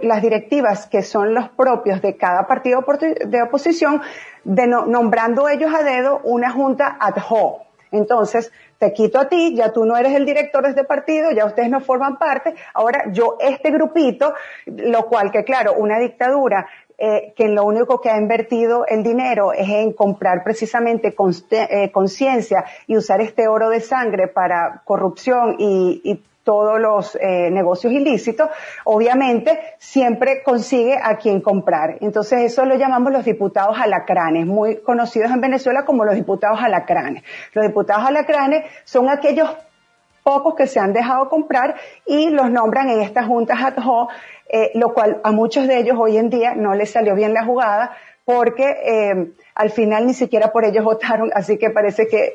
[0.02, 2.84] las directivas que son los propios de cada partido
[3.26, 4.00] de oposición,
[4.44, 7.69] nombrando ellos a dedo una junta ad hoc.
[7.92, 11.44] Entonces, te quito a ti, ya tú no eres el director de este partido, ya
[11.44, 14.32] ustedes no forman parte, ahora yo este grupito,
[14.66, 16.66] lo cual que claro, una dictadura
[17.02, 21.14] eh, que lo único que ha invertido el dinero es en comprar precisamente
[21.50, 27.50] eh, conciencia y usar este oro de sangre para corrupción y, y todos los eh,
[27.50, 28.48] negocios ilícitos,
[28.84, 31.98] obviamente siempre consigue a quien comprar.
[32.00, 37.22] Entonces eso lo llamamos los diputados alacranes, muy conocidos en Venezuela como los diputados alacranes.
[37.52, 39.50] Los diputados alacranes son aquellos
[40.22, 41.76] pocos que se han dejado comprar
[42.06, 44.10] y los nombran en estas juntas ad hoc,
[44.48, 47.44] eh, lo cual a muchos de ellos hoy en día no les salió bien la
[47.44, 52.34] jugada porque eh, al final ni siquiera por ellos votaron, así que parece que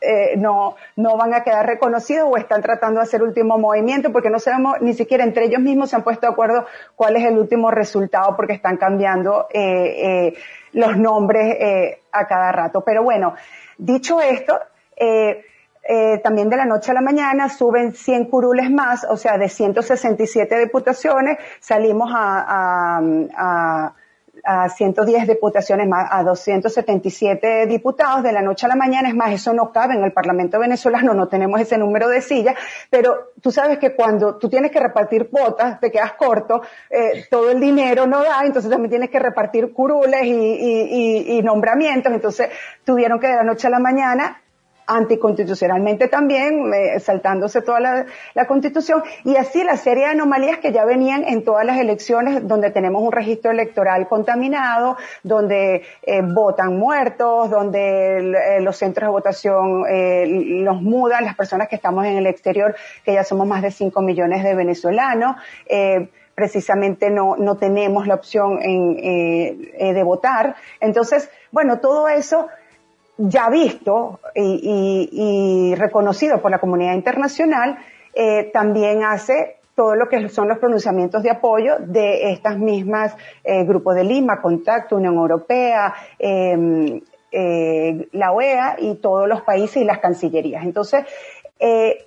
[0.00, 4.30] eh, no, no van a quedar reconocidos o están tratando de hacer último movimiento porque
[4.30, 6.66] no sabemos, ni siquiera entre ellos mismos se han puesto de acuerdo
[6.96, 10.34] cuál es el último resultado porque están cambiando eh, eh,
[10.72, 12.82] los nombres eh, a cada rato.
[12.82, 13.34] Pero bueno,
[13.78, 14.58] dicho esto,
[14.96, 15.44] eh,
[15.86, 19.48] eh, también de la noche a la mañana suben 100 curules más, o sea, de
[19.48, 23.00] 167 diputaciones, salimos a, a,
[23.36, 23.94] a
[24.44, 29.08] a 110 diputaciones más, a 277 diputados de la noche a la mañana.
[29.08, 32.56] Es más, eso no cabe en el Parlamento venezolano, no tenemos ese número de sillas,
[32.90, 37.50] pero tú sabes que cuando tú tienes que repartir cuotas, te quedas corto, eh, todo
[37.50, 42.50] el dinero no da, entonces también tienes que repartir curules y, y, y nombramientos, entonces
[42.84, 44.43] tuvieron que de la noche a la mañana
[44.86, 50.84] anticonstitucionalmente también, eh, saltándose toda la, constitución, y así la serie de anomalías que ya
[50.84, 57.50] venían en todas las elecciones donde tenemos un registro electoral contaminado, donde eh, votan muertos,
[57.50, 59.84] donde eh, los centros de votación
[60.64, 64.02] los mudan, las personas que estamos en el exterior, que ya somos más de 5
[64.02, 65.36] millones de venezolanos,
[66.34, 70.56] precisamente no, no tenemos la opción en, de votar.
[70.80, 72.48] Entonces, bueno, todo eso
[73.16, 77.78] ya visto y, reconocido por la comunidad internacional,
[78.14, 83.64] eh, también hace todo lo que son los pronunciamientos de apoyo de estas mismas eh,
[83.64, 87.00] grupos de Lima, Contacto, Unión Europea, em,
[87.32, 90.64] eh, la OEA y todos los países y las cancillerías.
[90.64, 91.04] Entonces,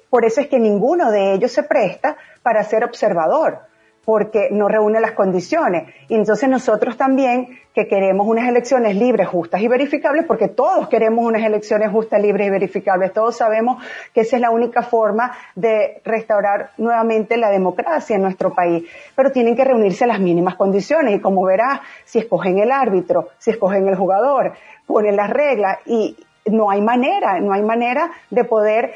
[0.09, 3.61] por eso es que ninguno de ellos se presta para ser observador
[4.07, 5.93] porque no reúne las condiciones.
[6.07, 11.25] Y entonces nosotros también, que queremos unas elecciones libres, justas y verificables, porque todos queremos
[11.25, 16.01] unas elecciones justas, libres y verificables, todos sabemos que esa es la única forma de
[16.05, 21.19] restaurar nuevamente la democracia en nuestro país, pero tienen que reunirse las mínimas condiciones y
[21.19, 24.53] como verás, si escogen el árbitro, si escogen el jugador,
[24.85, 26.15] ponen las reglas y
[26.45, 28.93] no hay manera, no hay manera de poder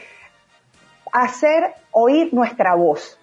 [1.12, 3.18] hacer oír nuestra voz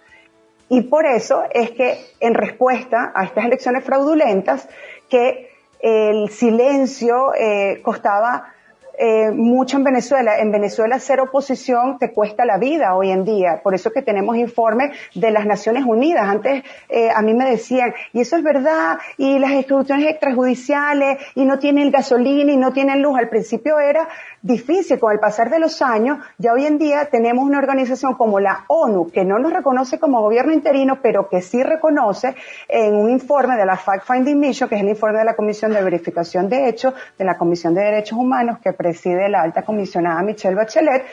[0.69, 4.69] y por eso es que en respuesta a estas elecciones fraudulentas,
[5.09, 8.53] que el silencio eh, costaba
[9.01, 10.39] eh, mucho en Venezuela.
[10.39, 13.61] En Venezuela ser oposición te cuesta la vida hoy en día.
[13.63, 16.27] Por eso que tenemos informes de las Naciones Unidas.
[16.27, 21.45] Antes eh, a mí me decían, y eso es verdad, y las instituciones extrajudiciales, y
[21.45, 23.17] no tienen gasolina, y no tienen luz.
[23.17, 24.09] Al principio era
[24.41, 24.99] difícil.
[24.99, 28.65] Con el pasar de los años, ya hoy en día tenemos una organización como la
[28.67, 32.35] ONU, que no nos reconoce como gobierno interino, pero que sí reconoce
[32.67, 35.71] en un informe de la Fact Finding Mission, que es el informe de la Comisión
[35.71, 40.21] de Verificación de Hechos, de la Comisión de Derechos Humanos, que preside la alta comisionada
[40.21, 41.05] Michelle Bachelet,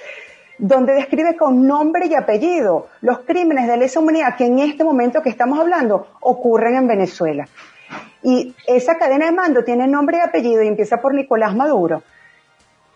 [0.59, 5.23] donde describe con nombre y apellido los crímenes de lesa humanidad que en este momento
[5.23, 7.47] que estamos hablando ocurren en Venezuela.
[8.23, 12.03] Y esa cadena de mando tiene nombre y apellido y empieza por Nicolás Maduro.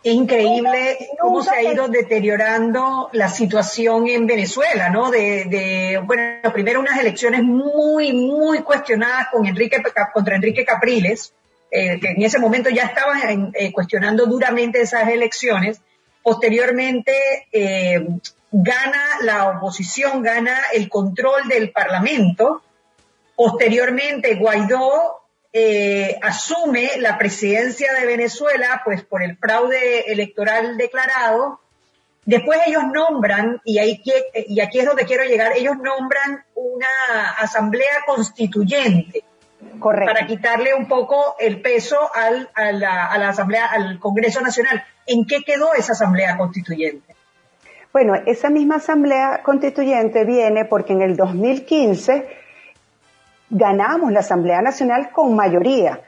[0.03, 5.11] Increíble cómo se ha ido deteriorando la situación en Venezuela, ¿no?
[5.11, 9.83] De, bueno, primero unas elecciones muy, muy cuestionadas con Enrique,
[10.15, 11.35] contra Enrique Capriles,
[11.71, 15.83] eh, que en ese momento ya estaban eh, cuestionando duramente esas elecciones.
[16.23, 17.13] Posteriormente,
[17.53, 18.07] eh,
[18.51, 22.63] gana la oposición, gana el control del Parlamento.
[23.37, 25.20] Posteriormente, Guaidó
[25.53, 31.61] eh, asume la presidencia de Venezuela, pues por el fraude electoral declarado.
[32.25, 34.03] Después ellos nombran, y, ahí,
[34.47, 39.25] y aquí es donde quiero llegar, ellos nombran una asamblea constituyente.
[39.79, 40.13] Correcto.
[40.13, 44.83] Para quitarle un poco el peso al, a, la, a la Asamblea, al Congreso Nacional.
[45.07, 47.15] ¿En qué quedó esa Asamblea Constituyente?
[47.93, 52.40] Bueno, esa misma Asamblea Constituyente viene porque en el 2015
[53.51, 56.01] ganamos la Asamblea Nacional con mayoría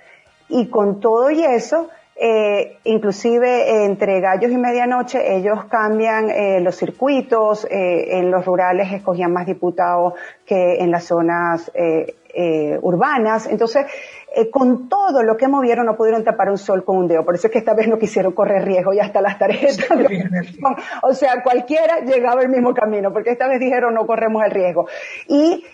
[0.49, 6.76] y con todo y eso, eh, inclusive entre gallos y medianoche, ellos cambian eh, los
[6.76, 10.14] circuitos, eh, en los rurales escogían más diputados
[10.47, 13.86] que en las zonas eh, eh, urbanas, entonces
[14.34, 17.24] eh, con todo lo que movieron no pudieron tapar un sol con un dedo.
[17.24, 19.88] Por eso es que esta vez no quisieron correr riesgo y hasta las tarjetas.
[21.03, 24.86] o sea, cualquiera llegaba el mismo camino, porque esta vez dijeron no corremos el riesgo.
[25.28, 25.64] Y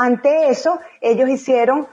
[0.00, 1.86] ante eso, ellos hicieron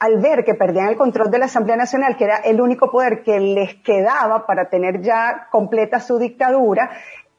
[0.00, 3.22] al ver que perdían el control de la Asamblea Nacional, que era el único poder
[3.22, 6.90] que les quedaba para tener ya completa su dictadura,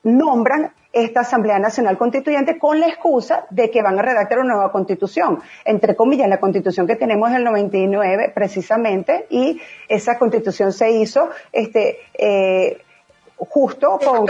[0.04, 4.72] nombran esta Asamblea Nacional Constituyente con la excusa de que van a redactar una nueva
[4.72, 5.42] constitución.
[5.66, 9.60] Entre comillas, la constitución que tenemos del 99 precisamente, y
[9.90, 12.78] esa constitución se hizo este, eh,
[13.38, 14.26] justo con,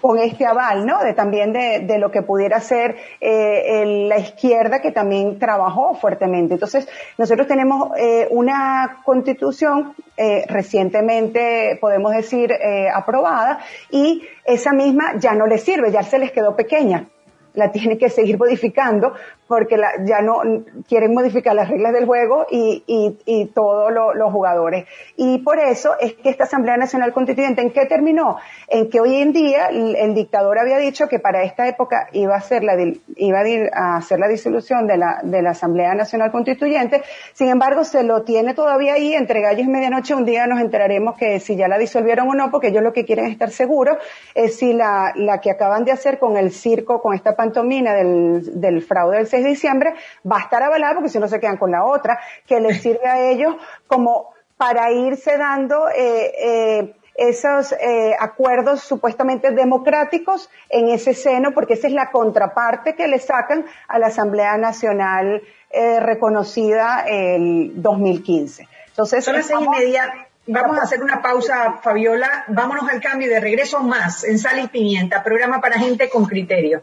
[0.00, 1.02] con, este aval, ¿no?
[1.02, 5.94] De también de, de lo que pudiera ser eh, el, la izquierda que también trabajó
[5.94, 6.54] fuertemente.
[6.54, 6.88] Entonces,
[7.18, 12.52] nosotros tenemos eh, una constitución eh, recientemente, podemos decir,
[12.94, 17.08] aprobada y esa misma ya no les sirve, ya se les quedó pequeña
[17.54, 19.12] la tienen que seguir modificando
[19.52, 19.76] porque
[20.06, 20.40] ya no
[20.88, 24.86] quieren modificar las reglas del juego y, todos lo, los jugadores.
[25.18, 28.38] Y por eso es que esta Asamblea Nacional Constituyente, ¿en qué terminó?
[28.66, 32.40] En que hoy en día el, dictador había dicho que para esta época iba a
[32.40, 32.76] ser la,
[33.16, 33.40] iba
[33.74, 37.02] a hacer la disolución de la, Asamblea Nacional Constituyente.
[37.34, 40.14] Sin embargo, se lo tiene todavía ahí entre gallos y medianoche.
[40.14, 43.04] Un día nos enteraremos que si ya la disolvieron o no, porque ellos lo que
[43.04, 43.98] quieren es estar seguros
[44.34, 48.58] es si la, la que acaban de hacer con el circo, con esta pantomina del,
[48.58, 49.94] del fraude del 6 de diciembre
[50.30, 53.08] va a estar avalada porque si no se quedan con la otra, que les sirve
[53.08, 61.14] a ellos como para irse dando eh, eh, esos eh, acuerdos supuestamente democráticos en ese
[61.14, 67.04] seno, porque esa es la contraparte que le sacan a la Asamblea Nacional eh, reconocida
[67.06, 68.68] el 2015.
[68.88, 70.28] Entonces, son las seis y media.
[70.46, 72.44] Vamos a hacer una pausa, Fabiola.
[72.48, 76.24] Vámonos al cambio y de regreso más en Sal y Pimienta, programa para gente con
[76.24, 76.82] criterio.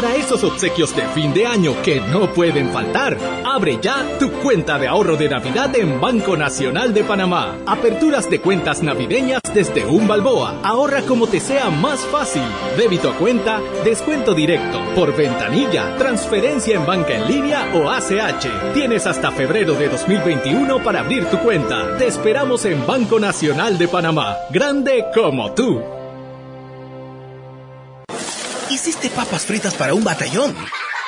[0.00, 4.78] Para esos obsequios de fin de año que no pueden faltar, abre ya tu cuenta
[4.78, 7.58] de ahorro de Navidad en Banco Nacional de Panamá.
[7.66, 10.58] Aperturas de cuentas navideñas desde un balboa.
[10.64, 12.40] Ahorra como te sea más fácil.
[12.78, 18.72] Débito a cuenta, descuento directo, por ventanilla, transferencia en banca en línea o ACH.
[18.72, 21.98] Tienes hasta febrero de 2021 para abrir tu cuenta.
[21.98, 24.34] Te esperamos en Banco Nacional de Panamá.
[24.50, 25.99] Grande como tú.
[28.80, 30.56] Hiciste papas fritas para un batallón.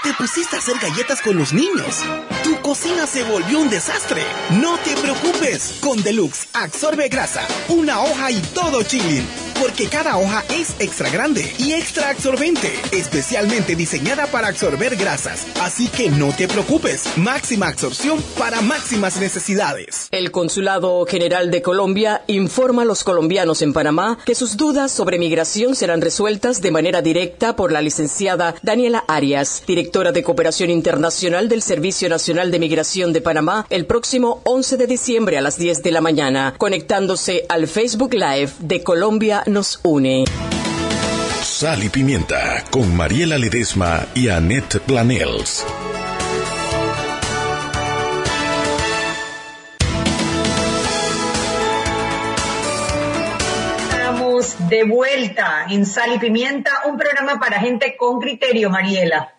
[0.02, 2.04] Te pusiste a hacer galletas con los niños.
[2.44, 4.22] Tu cocina se volvió un desastre.
[4.60, 5.78] No te preocupes.
[5.80, 9.26] Con Deluxe absorbe grasa, una hoja y todo chilling.
[9.62, 12.72] Porque cada hoja es extra grande y extra absorbente.
[12.90, 15.46] Especialmente diseñada para absorber grasas.
[15.60, 17.04] Así que no te preocupes.
[17.16, 20.08] Máxima absorción para máximas necesidades.
[20.10, 25.20] El Consulado General de Colombia informa a los colombianos en Panamá que sus dudas sobre
[25.20, 31.48] migración serán resueltas de manera directa por la licenciada Daniela Arias, directora de Cooperación Internacional
[31.48, 35.84] del Servicio Nacional de Migración de Panamá, el próximo 11 de diciembre a las 10
[35.84, 40.24] de la mañana, conectándose al Facebook Live de Colombia nos une.
[41.42, 45.66] Sal y Pimienta con Mariela Ledesma y Annette Planels.
[53.90, 59.34] Estamos de vuelta en Sal y Pimienta, un programa para gente con criterio, Mariela.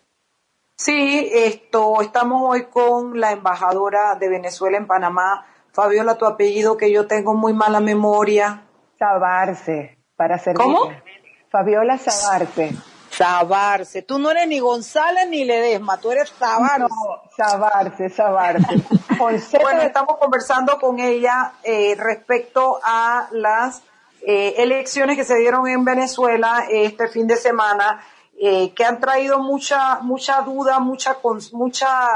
[0.75, 6.91] Sí, esto, estamos hoy con la embajadora de Venezuela en Panamá, Fabiola, tu apellido que
[6.91, 8.67] yo tengo muy mala memoria.
[8.99, 10.91] Sabarce, para ser ¿Cómo?
[11.49, 12.73] Fabiola Sabarce.
[13.09, 14.01] Sabarce.
[14.01, 16.79] Tú no eres ni González ni Ledesma, tú eres Sabarce.
[16.79, 18.09] No, Sabarce.
[19.17, 23.83] Con bueno, estamos conversando con ella eh, respecto a las
[24.25, 28.01] eh, elecciones que se dieron en Venezuela este fin de semana
[28.39, 31.17] eh, que han traído mucha, mucha duda, mucha,
[31.51, 32.07] mucha,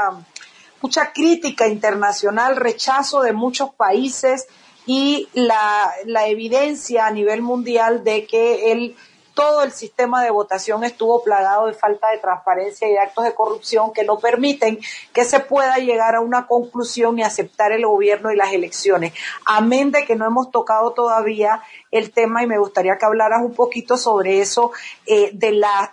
[0.80, 4.48] mucha crítica internacional, rechazo de muchos países
[4.88, 5.92] y la,
[6.26, 8.96] evidencia a nivel mundial de que el
[9.34, 13.34] todo el sistema de votación estuvo plagado de falta de transparencia y de actos de
[13.34, 14.80] corrupción que no permiten
[15.12, 19.12] que se pueda llegar a una conclusión y aceptar el gobierno y las elecciones.
[19.44, 21.62] Amén de que no hemos tocado todavía
[21.92, 24.72] el tema y me gustaría que hablaras un poquito sobre eso,
[25.06, 25.92] eh, de la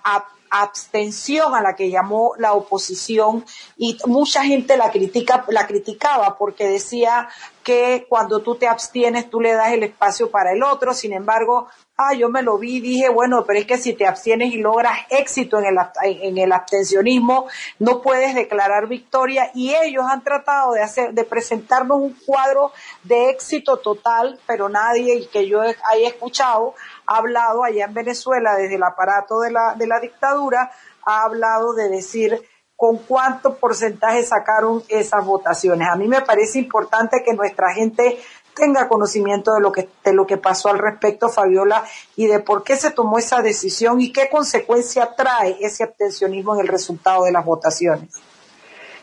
[0.50, 3.46] abstención a la que llamó la oposición
[3.78, 7.30] y mucha gente la critica, la criticaba porque decía
[7.64, 11.68] que cuando tú te abstienes tú le das el espacio para el otro, sin embargo,
[11.98, 15.00] ah, yo me lo vi dije, bueno, pero es que si te abstienes y logras
[15.10, 17.48] éxito en el, en el abstencionismo,
[17.80, 19.52] no puedes declarar victoria.
[19.54, 22.72] Y ellos han tratado de hacer, de presentarnos un cuadro
[23.04, 28.76] de éxito total, pero nadie que yo haya escuchado ha hablado allá en Venezuela desde
[28.76, 30.72] el aparato de la, de la dictadura,
[31.06, 32.42] ha hablado de decir
[32.76, 35.88] con cuánto porcentaje sacaron esas votaciones.
[35.88, 38.20] A mí me parece importante que nuestra gente
[38.56, 41.84] tenga conocimiento de lo que de lo que pasó al respecto, Fabiola,
[42.16, 46.62] y de por qué se tomó esa decisión y qué consecuencia trae ese abstencionismo en
[46.62, 48.10] el resultado de las votaciones.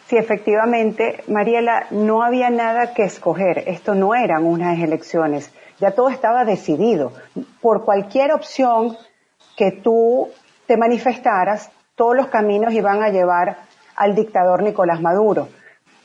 [0.09, 3.65] Sí, efectivamente, Mariela, no había nada que escoger.
[3.67, 5.51] Esto no eran unas elecciones.
[5.83, 7.11] Ya todo estaba decidido.
[7.61, 8.97] Por cualquier opción
[9.57, 10.29] que tú
[10.69, 13.57] te manifestaras, todos los caminos iban a llevar
[13.97, 15.49] al dictador Nicolás Maduro.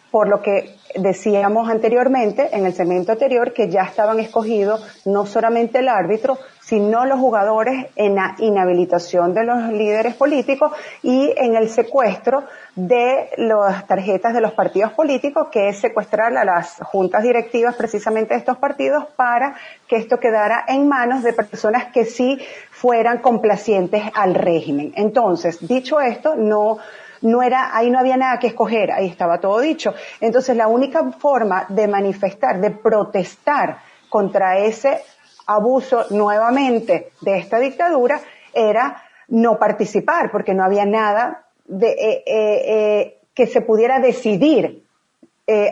[0.10, 5.78] Por lo que decíamos anteriormente, en el segmento anterior, que ya estaban escogidos no solamente
[5.78, 11.70] el árbitro, sino los jugadores en la inhabilitación de los líderes políticos y en el
[11.70, 12.44] secuestro
[12.76, 18.34] de las tarjetas de los partidos políticos, que es secuestrar a las juntas directivas precisamente
[18.34, 19.56] de estos partidos para
[19.88, 22.38] que esto quedara en manos de personas que sí
[22.70, 24.92] fueran complacientes al régimen.
[24.98, 26.80] Entonces, dicho esto, no
[27.20, 29.96] no era, ahí no había nada que escoger, ahí estaba todo dicho.
[30.22, 35.02] Entonces la única forma de manifestar, de protestar contra ese
[35.48, 38.20] abuso nuevamente de esta dictadura
[38.54, 44.84] era no participar, porque no había nada de, eh, eh, eh, que se pudiera decidir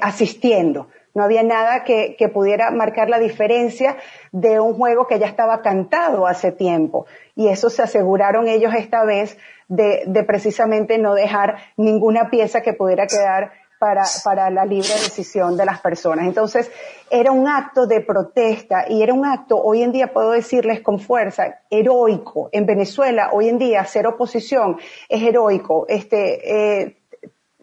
[0.01, 0.87] asistiendo.
[1.13, 3.97] No había nada que, pudiera marcar la diferencia
[4.31, 7.07] de un juego que ya estaba cantado hace tiempo.
[7.35, 13.05] Y eso se aseguraron ellos esta vez de precisamente no dejar ninguna pieza que pudiera
[13.05, 16.25] quedar para, para, la libre decisión de las personas.
[16.25, 16.71] Entonces,
[17.09, 20.99] era un acto de protesta y era un acto, hoy en día puedo decirles con
[20.99, 22.49] fuerza, heroico.
[22.51, 24.77] En Venezuela, hoy en día, ser oposición
[25.09, 25.85] es heroico.
[25.87, 26.97] Este, eh,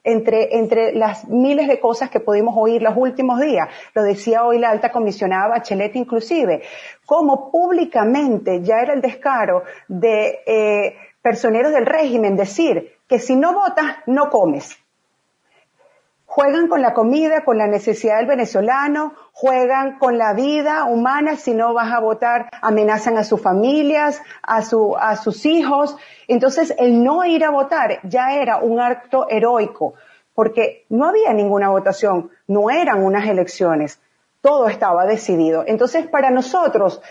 [0.05, 4.59] entre, entre las miles de cosas que pudimos oír los últimos días, lo decía hoy
[4.59, 6.63] la alta comisionada Bachelet inclusive,
[7.07, 13.53] como públicamente ya era el descaro de eh, personeros del régimen decir que si no
[13.55, 14.77] votas, no comes.
[16.35, 21.53] Juegan con la comida, con la necesidad del venezolano, juegan con la vida humana, si
[21.53, 25.95] no vas a votar, amenazan a sus familias, a, su, a sus hijos.
[26.29, 29.93] Entonces, el no ir a votar ya era un acto heroico,
[30.35, 34.01] porque no había ninguna votación, no eran unas elecciones,
[34.41, 35.65] todo estaba decidido.
[35.67, 37.03] Entonces, para nosotros,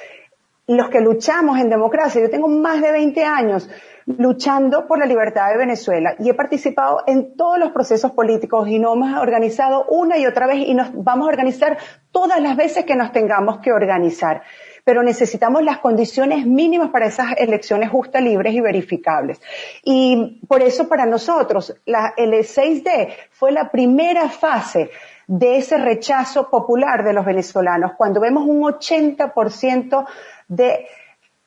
[0.65, 3.69] los que luchamos en democracia, yo tengo más de 20 años,
[4.17, 8.79] luchando por la libertad de Venezuela y he participado en todos los procesos políticos y
[8.79, 11.77] nos hemos organizado una y otra vez y nos vamos a organizar
[12.11, 14.43] todas las veces que nos tengamos que organizar.
[14.83, 19.39] Pero necesitamos las condiciones mínimas para esas elecciones justas, libres y verificables.
[19.83, 24.89] Y por eso para nosotros la, el 6D fue la primera fase
[25.27, 30.05] de ese rechazo popular de los venezolanos, cuando vemos un 80%
[30.49, 30.87] de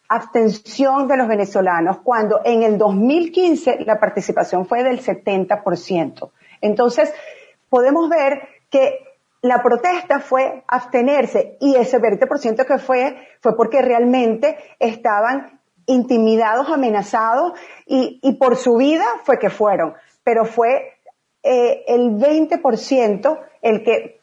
[0.08, 6.30] abstención de los venezolanos, cuando en el 2015 la participación fue del 70%.
[6.60, 7.12] Entonces,
[7.68, 8.98] podemos ver que
[9.42, 17.52] la protesta fue abstenerse y ese 20% que fue fue porque realmente estaban intimidados, amenazados
[17.86, 19.94] y, y por su vida fue que fueron.
[20.22, 20.94] Pero fue
[21.42, 24.22] eh, el 20% el que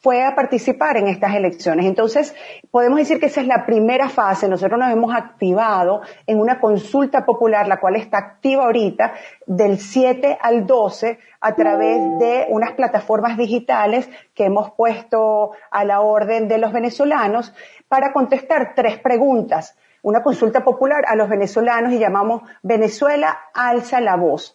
[0.00, 1.86] fue a participar en estas elecciones.
[1.86, 2.34] Entonces,
[2.70, 4.48] podemos decir que esa es la primera fase.
[4.48, 9.14] Nosotros nos hemos activado en una consulta popular, la cual está activa ahorita,
[9.46, 16.00] del 7 al 12, a través de unas plataformas digitales que hemos puesto a la
[16.00, 17.52] orden de los venezolanos
[17.88, 19.76] para contestar tres preguntas.
[20.02, 24.54] Una consulta popular a los venezolanos y llamamos Venezuela alza la voz.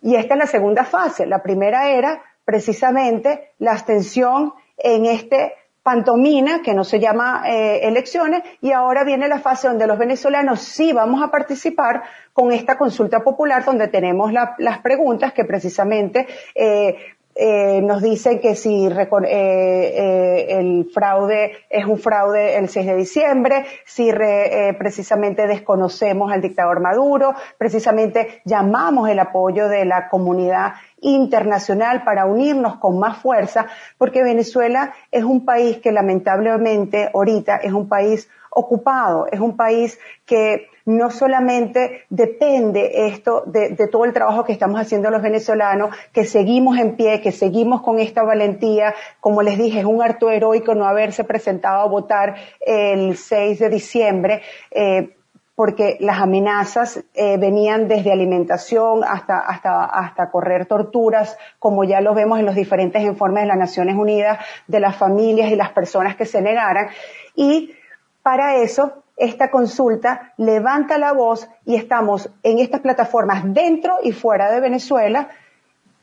[0.00, 1.26] Y esta es la segunda fase.
[1.26, 8.42] La primera era precisamente la abstención en este pantomina, que no se llama eh, elecciones,
[8.60, 12.02] y ahora viene la fase donde los venezolanos sí vamos a participar
[12.32, 16.96] con esta consulta popular donde tenemos las preguntas que precisamente eh,
[17.34, 22.96] eh, nos dicen que si eh, eh, el fraude es un fraude el 6 de
[22.96, 30.74] diciembre, si eh, precisamente desconocemos al dictador Maduro, precisamente llamamos el apoyo de la comunidad
[31.00, 33.66] internacional para unirnos con más fuerza,
[33.96, 39.98] porque Venezuela es un país que lamentablemente ahorita es un país ocupado, es un país
[40.26, 46.24] que no solamente depende esto de, todo el trabajo que estamos haciendo los venezolanos, que
[46.24, 50.74] seguimos en pie, que seguimos con esta valentía, como les dije, es un acto heroico
[50.74, 54.42] no haberse presentado a votar el 6 de diciembre.
[54.70, 55.16] Eh,
[55.54, 62.14] porque las amenazas eh, venían desde alimentación hasta, hasta, hasta correr torturas, como ya lo
[62.14, 66.16] vemos en los diferentes informes de las Naciones Unidas, de las familias y las personas
[66.16, 66.88] que se negaran.
[67.36, 67.74] Y
[68.22, 74.50] para eso esta consulta levanta la voz y estamos en estas plataformas dentro y fuera
[74.50, 75.28] de Venezuela.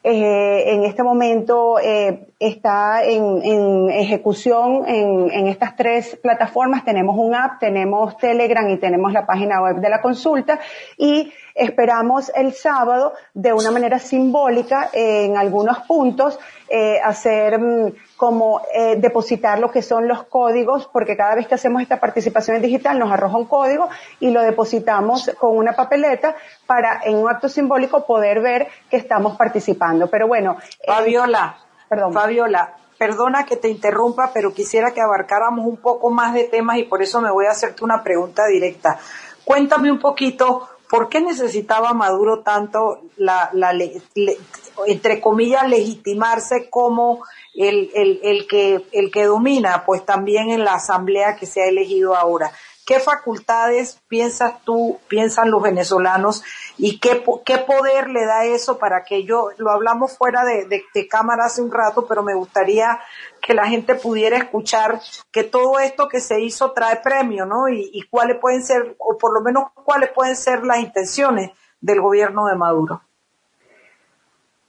[0.01, 6.85] Eh, en este momento eh, está en, ejecución en, estas tres plataformas.
[6.85, 10.59] Tenemos un app, tenemos Telegram y tenemos la página web de la consulta
[10.97, 16.39] y esperamos el sábado de una manera simbólica en algunos puntos
[16.69, 21.55] eh, hacer mm, como eh, depositar lo que son los códigos, porque cada vez que
[21.55, 23.87] hacemos esta participación digital nos arroja un código
[24.19, 26.35] y lo depositamos con una papeleta
[26.67, 30.07] para en un acto simbólico poder ver que estamos participando.
[30.07, 30.57] Pero bueno.
[30.81, 32.11] Eh, Fabiola, perdón.
[32.11, 36.83] Fabiola, perdona que te interrumpa, pero quisiera que abarcáramos un poco más de temas y
[36.83, 38.99] por eso me voy a hacerte una pregunta directa.
[39.45, 43.71] Cuéntame un poquito ¿por qué necesitaba Maduro tanto la, la
[44.87, 47.23] entre comillas, legitimarse como
[47.55, 51.67] el, el, el, que, el que domina, pues también en la asamblea que se ha
[51.67, 52.51] elegido ahora?
[52.89, 56.41] ¿Qué facultades piensas tú, piensan los venezolanos
[56.75, 61.45] y qué, qué poder le da eso para que yo, lo hablamos fuera de, cámara
[61.45, 62.99] hace un rato, pero me gustaría
[63.43, 64.99] que la gente pudiera escuchar
[65.31, 67.69] que todo esto que se hizo trae premio, ¿no?
[67.69, 71.51] Y cuáles pueden ser, o por lo menos cuáles pueden ser las intenciones
[71.81, 73.03] del gobierno de Maduro.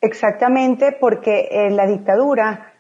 [0.01, 2.73] Exactamente, porque eh, la dictadura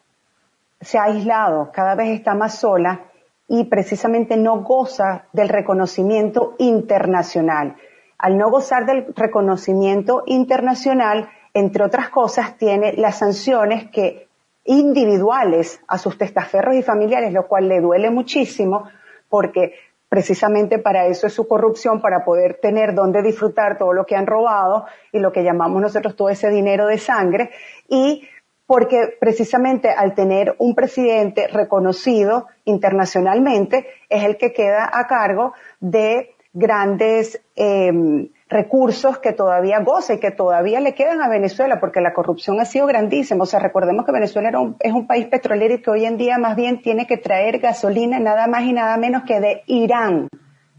[0.80, 3.02] se ha aislado, cada vez está más sola
[3.46, 7.76] y precisamente no goza del reconocimiento internacional.
[8.16, 14.28] Al no gozar del reconocimiento internacional, entre otras cosas, tiene las sanciones que
[14.64, 18.84] individuales a sus testaferros y familiares, lo cual le duele muchísimo
[19.28, 19.74] porque
[20.10, 24.26] precisamente para eso es su corrupción, para poder tener donde disfrutar todo lo que han
[24.26, 27.50] robado y lo que llamamos nosotros todo ese dinero de sangre.
[27.88, 28.28] Y
[28.66, 36.34] porque precisamente al tener un presidente reconocido internacionalmente es el que queda a cargo de
[36.52, 42.12] grandes em, recursos que todavía goza y que todavía le quedan a Venezuela, porque la
[42.12, 43.44] corrupción ha sido grandísima.
[43.44, 46.56] O sea, recordemos que Venezuela es un país petrolero y que hoy en día más
[46.56, 50.28] bien tiene que traer gasolina nada más y nada menos que de Irán,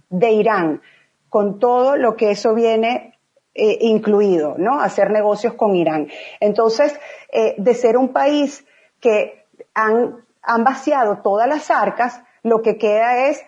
[0.10, 0.82] de Irán,
[1.30, 3.18] con todo lo que eso viene
[3.56, 4.82] eh, incluido, ¿no?
[4.82, 6.10] Hacer negocios con Irán.
[6.42, 7.00] Entonces,
[7.32, 8.66] eh, de ser un país
[9.00, 13.42] que han, han vaciado todas las arcas, lo que queda es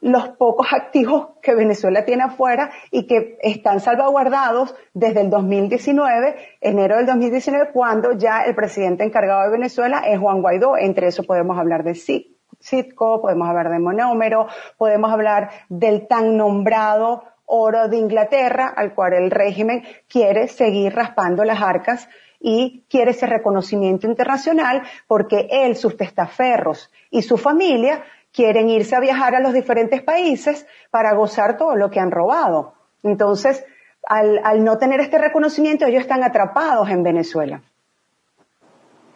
[0.00, 6.96] los pocos activos que Venezuela tiene afuera y que están salvaguardados desde el 2019, enero
[6.96, 10.76] del 2019, cuando ya el presidente encargado de Venezuela es Juan Guaidó.
[10.76, 17.24] Entre eso podemos hablar de Citco, podemos hablar de monómero, podemos hablar del tan nombrado
[17.46, 22.08] oro de Inglaterra, al cual el régimen quiere seguir raspando las arcas
[22.40, 28.04] y quiere ese reconocimiento internacional porque él, sus testaferros y su familia
[28.38, 32.74] quieren irse a viajar a los diferentes países para gozar todo lo que han robado.
[33.02, 33.64] Entonces,
[34.06, 37.62] al, al no tener este reconocimiento, ellos están atrapados en Venezuela.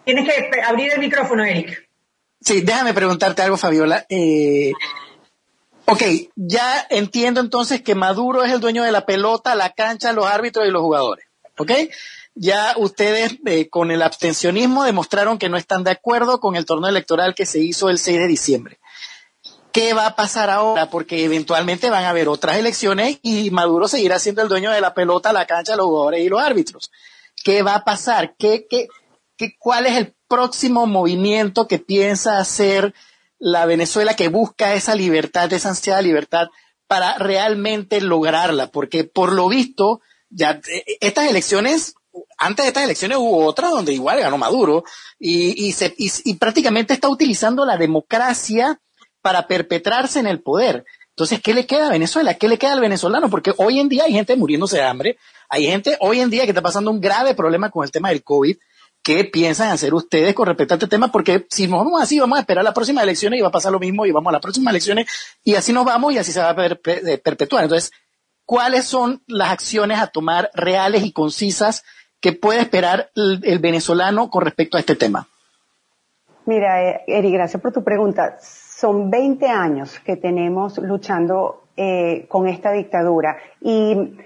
[0.05, 1.89] Tienes que abrir el micrófono, Eric.
[2.41, 4.05] Sí, déjame preguntarte algo, Fabiola.
[4.09, 4.73] Eh,
[5.85, 6.03] Ok,
[6.37, 10.67] ya entiendo entonces que Maduro es el dueño de la pelota, la cancha, los árbitros
[10.67, 11.27] y los jugadores.
[11.59, 11.71] ¿Ok?
[12.35, 16.89] Ya ustedes eh, con el abstencionismo demostraron que no están de acuerdo con el torneo
[16.89, 18.79] electoral que se hizo el 6 de diciembre.
[19.73, 20.91] ¿Qué va a pasar ahora?
[20.91, 24.95] Porque eventualmente van a haber otras elecciones y Maduro seguirá siendo el dueño de la
[24.95, 26.91] pelota, la cancha, los jugadores y los árbitros.
[27.43, 28.35] ¿Qué va a pasar?
[28.39, 28.89] ¿Qué, qué,
[29.37, 32.95] qué, ¿Cuál es el próximo movimiento que piensa hacer
[33.39, 36.49] la Venezuela que busca esa libertad, esa ansiada libertad
[36.87, 41.95] para realmente lograrla, porque por lo visto, ya eh, estas elecciones
[42.39, 44.85] antes de estas elecciones hubo otras donde igual ganó Maduro
[45.19, 48.81] y, y, se, y, prácticamente está utilizando la democracia
[49.23, 50.85] para perpetrarse en el poder.
[51.11, 52.35] Entonces, ¿qué le queda a Venezuela?
[52.35, 53.31] ¿Qué le queda al venezolano?
[53.31, 55.19] Porque hoy en día hay gente muriéndose de hambre,
[55.49, 58.23] hay gente hoy en día que está pasando un grave problema con el tema del
[58.23, 58.57] COVID.
[59.03, 61.09] ¿Qué piensan hacer ustedes con respecto a este tema?
[61.09, 63.73] Porque si nos vamos así, vamos a esperar las próximas elecciones y va a pasar
[63.73, 65.07] lo mismo y vamos a las próximas elecciones
[65.43, 67.65] y así nos vamos y así se va a perpetuar.
[67.65, 67.91] Entonces,
[68.47, 71.83] ¿cuáles son las acciones a tomar reales y concisas
[72.21, 75.29] que puede esperar el, venezolano con respecto a este tema?
[76.47, 78.39] Mira, eh, Eri, gracias por tu pregunta.
[78.83, 84.19] Son 20 años que tenemos luchando eh, con esta dictadura y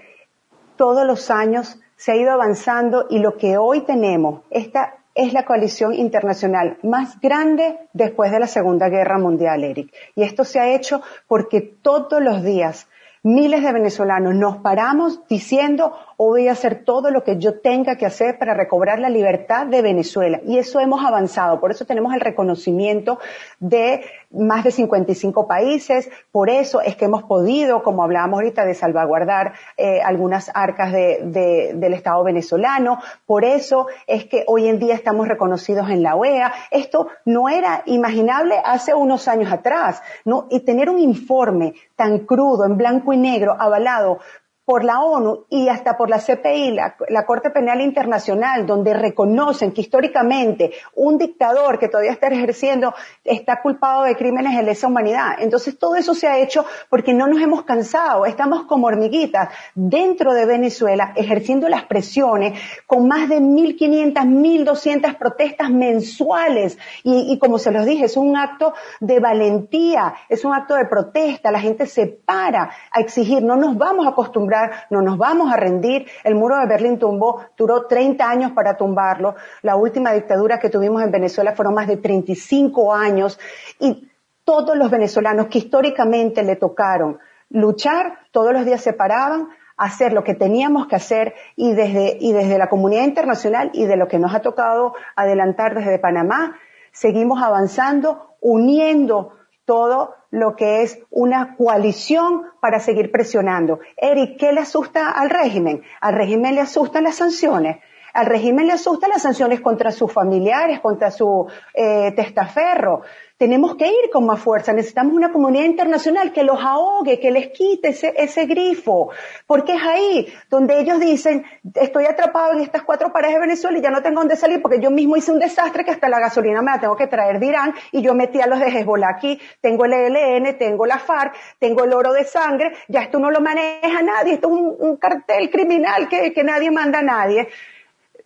[0.75, 5.45] todos los años se ha ido avanzando y lo que hoy tenemos, esta es la
[5.45, 9.93] coalición internacional más grande después de la Segunda Guerra Mundial, Eric.
[10.15, 12.87] Y esto se ha hecho porque todos los días
[13.21, 18.05] miles de venezolanos nos paramos diciendo voy a hacer todo lo que yo tenga que
[18.05, 20.39] hacer para recobrar la libertad de Venezuela.
[20.45, 21.59] Y eso hemos avanzado.
[21.59, 23.19] Por eso tenemos el reconocimiento
[23.59, 26.09] de más de 55 países.
[26.31, 31.73] Por eso es que hemos podido, como hablábamos ahorita, de salvaguardar eh, algunas arcas de,
[31.75, 32.99] del Estado venezolano.
[33.25, 36.51] Por eso es que hoy en día estamos reconocidos en la OEA.
[36.71, 40.01] Esto no era imaginable hace unos años atrás.
[40.25, 40.47] ¿no?
[40.49, 44.19] Y tener un informe tan crudo, en blanco y negro, avalado
[44.67, 49.79] por la ONU y hasta por la CPI, la, Corte Penal Internacional, donde reconocen que
[49.79, 52.93] históricamente un dictador que todavía está ejerciendo
[53.23, 55.37] está culpado de crímenes de lesa humanidad.
[55.39, 60.33] Entonces todo eso se ha hecho porque no nos hemos cansado, estamos como hormiguitas dentro
[60.33, 66.77] de Venezuela ejerciendo las presiones con más de 1.500, 1.200 protestas mensuales.
[67.03, 70.83] Y, y como se los dije, es un acto de valentía, es un acto de
[70.87, 74.56] protesta, la gente se para a exigir, no nos vamos a acostumbrar
[74.89, 76.07] no nos vamos a rendir.
[76.23, 79.35] El muro de Berlín tumbó, duró 30 años para tumbarlo.
[79.61, 83.39] La última dictadura que tuvimos en Venezuela fueron más de 35 años
[83.79, 84.09] y
[84.43, 90.23] todos los venezolanos que históricamente le tocaron luchar, todos los días se paraban hacer lo
[90.23, 94.19] que teníamos que hacer y desde, y desde la comunidad internacional y de lo que
[94.19, 96.57] nos ha tocado adelantar desde Panamá,
[96.91, 99.33] seguimos avanzando, uniendo
[99.65, 103.79] todo lo que es una coalición para seguir presionando.
[103.95, 105.83] Eric, ¿qué le asusta al régimen?
[106.01, 107.77] Al régimen le asustan las sanciones.
[108.13, 113.01] Al régimen le asustan las sanciones contra sus familiares, contra su eh, testaferro.
[113.37, 114.73] Tenemos que ir con más fuerza.
[114.73, 119.11] Necesitamos una comunidad internacional que los ahogue, que les quite ese, ese grifo.
[119.45, 121.45] Porque es ahí donde ellos dicen,
[121.75, 124.79] estoy atrapado en estas cuatro paredes de Venezuela y ya no tengo dónde salir porque
[124.79, 127.45] yo mismo hice un desastre que hasta la gasolina me la tengo que traer de
[127.45, 129.39] Irán y yo metí a los de Hezbollah aquí.
[129.61, 132.73] Tengo el ELN, tengo la FARC, tengo el oro de sangre.
[132.87, 134.33] Ya esto no lo maneja nadie.
[134.33, 137.47] Esto es un, cartel criminal que, que nadie manda a nadie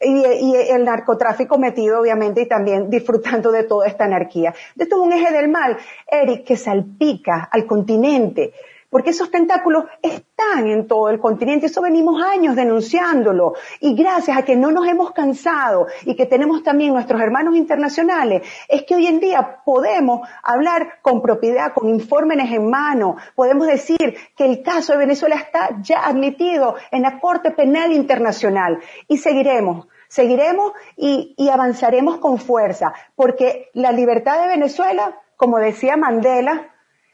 [0.02, 4.54] y, el narcotráfico metido, obviamente, y también disfrutando de toda esta anarquía.
[4.78, 5.78] Esto es un eje del mal,
[6.08, 8.54] Eric, que salpica al continente,
[8.92, 14.44] porque esos tentáculos están en todo el continente, eso venimos años denunciándolo, y gracias a
[14.44, 19.08] que no nos hemos cansado y que tenemos también nuestros hermanos internacionales, es que hoy
[19.08, 24.94] en día podemos hablar con propiedad, con informes en mano, podemos decir que el caso
[24.94, 32.18] de Venezuela está ya admitido en la Corte Penal Internacional, y seguiremos seguiremos y, avanzaremos
[32.18, 36.71] con fuerza, porque la libertad de Venezuela, como decía Mandela,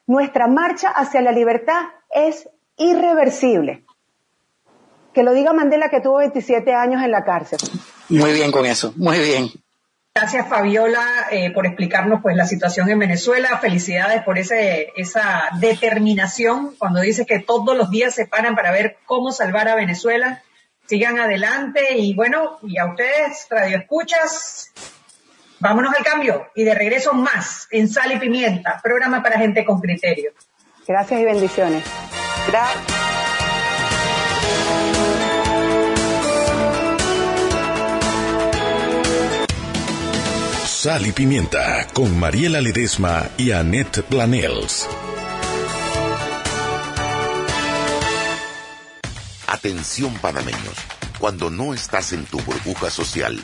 [0.07, 3.83] nuestra marcha hacia la libertad es irreversible.
[5.13, 7.59] Que lo diga Mandela que tuvo 27 años en la cárcel.
[8.09, 9.49] Muy bien con eso, muy bien.
[10.15, 13.59] Gracias Fabiola eh, por explicarnos pues la situación en Venezuela.
[13.59, 18.97] Felicidades por ese, esa determinación cuando dices que todos los días se paran para ver
[19.05, 20.41] cómo salvar a Venezuela
[20.87, 24.71] sigan adelante y bueno, y a ustedes, Radio Escuchas,
[25.59, 29.79] vámonos al cambio y de regreso más en Sal y Pimienta, programa para gente con
[29.79, 30.31] criterio.
[30.87, 31.83] Gracias y bendiciones.
[32.47, 32.97] Gracias.
[40.65, 44.87] Sal y Pimienta con Mariela Ledesma y Annette Planels.
[49.47, 50.75] Atención panameños,
[51.19, 53.43] cuando no estás en tu burbuja social,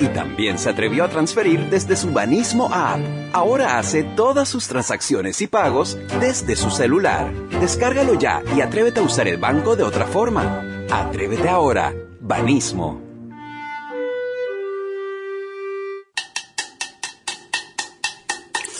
[0.00, 3.00] Y también se atrevió a transferir desde su Banismo app.
[3.32, 7.32] Ahora hace todas sus transacciones y pagos desde su celular.
[7.60, 10.64] Descárgalo ya y atrévete a usar el banco de otra forma.
[10.90, 11.92] Atrévete ahora.
[12.20, 13.11] Banismo.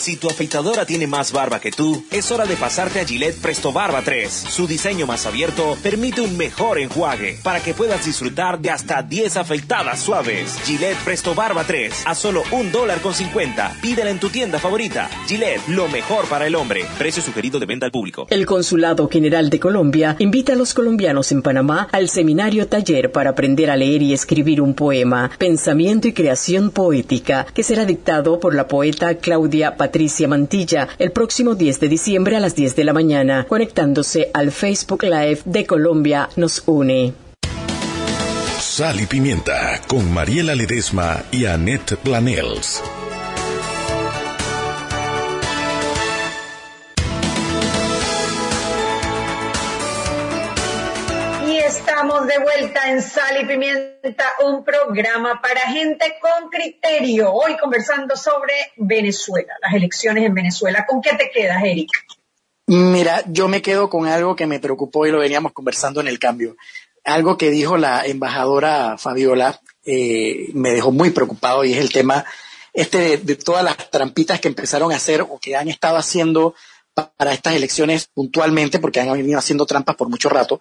[0.03, 3.73] Si tu afeitadora tiene más barba que tú, es hora de pasarte a Gillette Presto
[3.73, 4.33] Barba 3.
[4.33, 9.37] Su diseño más abierto permite un mejor enjuague para que puedas disfrutar de hasta 10
[9.37, 10.59] afeitadas suaves.
[10.65, 13.77] Gillette Presto Barba 3 a solo un dólar con 50.
[13.81, 15.09] Pídela en tu tienda favorita.
[15.29, 16.85] Gillette, lo mejor para el hombre.
[16.99, 18.27] Precio sugerido de venta al público.
[18.29, 23.31] El Consulado General de Colombia invita a los colombianos en Panamá al seminario taller para
[23.31, 28.57] aprender a leer y escribir un poema, pensamiento y creación poética, que será dictado por
[28.57, 32.85] la poeta Claudia Patricia Patricia Mantilla el próximo 10 de diciembre a las 10 de
[32.85, 37.13] la mañana, conectándose al Facebook Live de Colombia Nos Une.
[38.59, 42.81] Sal y Pimienta con Mariela Ledesma y Annette Planels.
[52.43, 57.33] Vuelta en Sal y Pimienta, un programa para gente con criterio.
[57.33, 60.85] Hoy conversando sobre Venezuela, las elecciones en Venezuela.
[60.87, 61.89] ¿Con qué te quedas, Eric?
[62.67, 66.19] Mira, yo me quedo con algo que me preocupó y lo veníamos conversando en el
[66.19, 66.57] cambio.
[67.05, 72.25] Algo que dijo la embajadora Fabiola eh, me dejó muy preocupado y es el tema
[72.73, 76.55] este de, de todas las trampitas que empezaron a hacer o que han estado haciendo
[76.95, 80.61] para estas elecciones puntualmente, porque han venido haciendo trampas por mucho rato,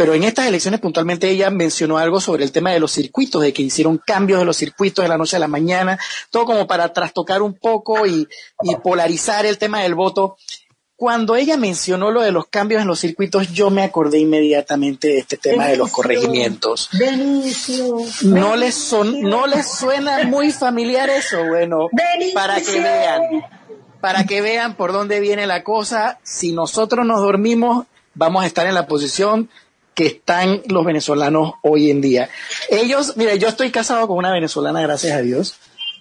[0.00, 3.52] pero en estas elecciones puntualmente ella mencionó algo sobre el tema de los circuitos, de
[3.52, 5.98] que hicieron cambios de los circuitos de la noche a la mañana,
[6.30, 8.26] todo como para trastocar un poco y,
[8.82, 10.38] polarizar el tema del voto.
[10.96, 15.18] Cuando ella mencionó lo de los cambios en los circuitos, yo me acordé inmediatamente de
[15.18, 16.88] este tema de los corregimientos.
[18.22, 21.88] No les son, no les suena muy familiar eso, bueno,
[22.32, 23.22] para que vean,
[24.00, 26.18] para que vean por dónde viene la cosa.
[26.22, 29.50] Si nosotros nos dormimos, vamos a estar en la posición
[29.94, 32.30] que están los venezolanos hoy en día.
[32.68, 35.56] Ellos, mira, yo estoy casado con una venezolana, gracias a Dios,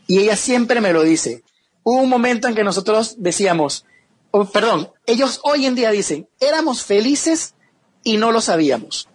[0.08, 1.44] y ella siempre me lo dice.
[1.84, 3.86] Hubo un momento en que nosotros decíamos,
[4.32, 7.56] oh, perdón, ellos hoy en día dicen, éramos felices
[8.04, 9.08] y no lo sabíamos.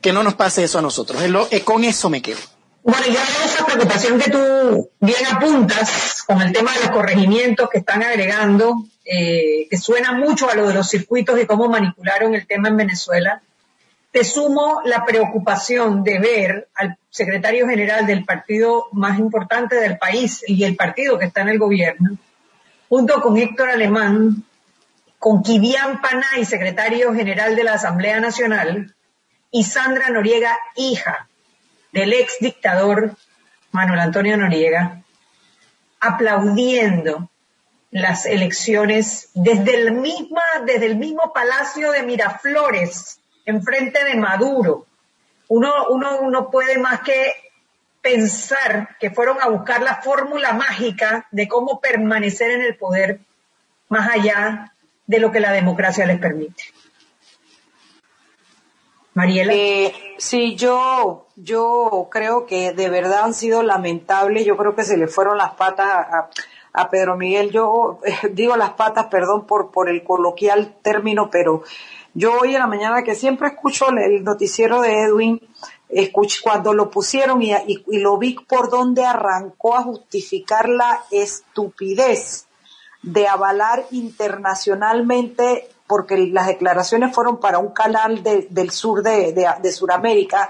[0.00, 1.22] Que no nos pase eso a nosotros.
[1.64, 2.40] Con eso me quedo.
[2.82, 7.68] Bueno, ya veo esa preocupación que tú bien apuntas con el tema de los corregimientos
[7.70, 12.34] que están agregando, eh, que suena mucho a lo de los circuitos y cómo manipularon
[12.34, 13.42] el tema en Venezuela.
[14.12, 20.44] Te sumo la preocupación de ver al secretario general del partido más importante del país
[20.46, 22.18] y el partido que está en el gobierno,
[22.90, 24.44] junto con Héctor Alemán,
[25.18, 28.94] con Kivian Panay, secretario general de la Asamblea Nacional,
[29.50, 31.26] y Sandra Noriega, hija
[31.90, 33.16] del ex dictador
[33.70, 35.02] Manuel Antonio Noriega,
[36.00, 37.30] aplaudiendo
[37.90, 44.86] las elecciones desde el, misma, desde el mismo Palacio de Miraflores enfrente de Maduro.
[45.48, 47.34] Uno, uno no puede más que
[48.00, 53.20] pensar que fueron a buscar la fórmula mágica de cómo permanecer en el poder
[53.88, 54.74] más allá
[55.06, 56.64] de lo que la democracia les permite.
[59.14, 59.52] Mariela.
[59.52, 64.46] Eh, sí, yo, yo creo que de verdad han sido lamentables.
[64.46, 65.86] Yo creo que se le fueron las patas
[66.72, 67.50] a, Pedro Miguel.
[67.50, 68.00] Yo
[68.32, 71.62] digo las patas, perdón por, por el coloquial término, pero
[72.14, 75.40] yo hoy en la mañana que siempre escucho el noticiero de Edwin,
[75.88, 77.54] escuché cuando lo pusieron y,
[77.86, 82.46] lo vi por donde arrancó a justificar la estupidez
[83.02, 89.72] de avalar internacionalmente, porque las declaraciones fueron para un canal del sur de, de, de
[89.72, 90.48] Sudamérica,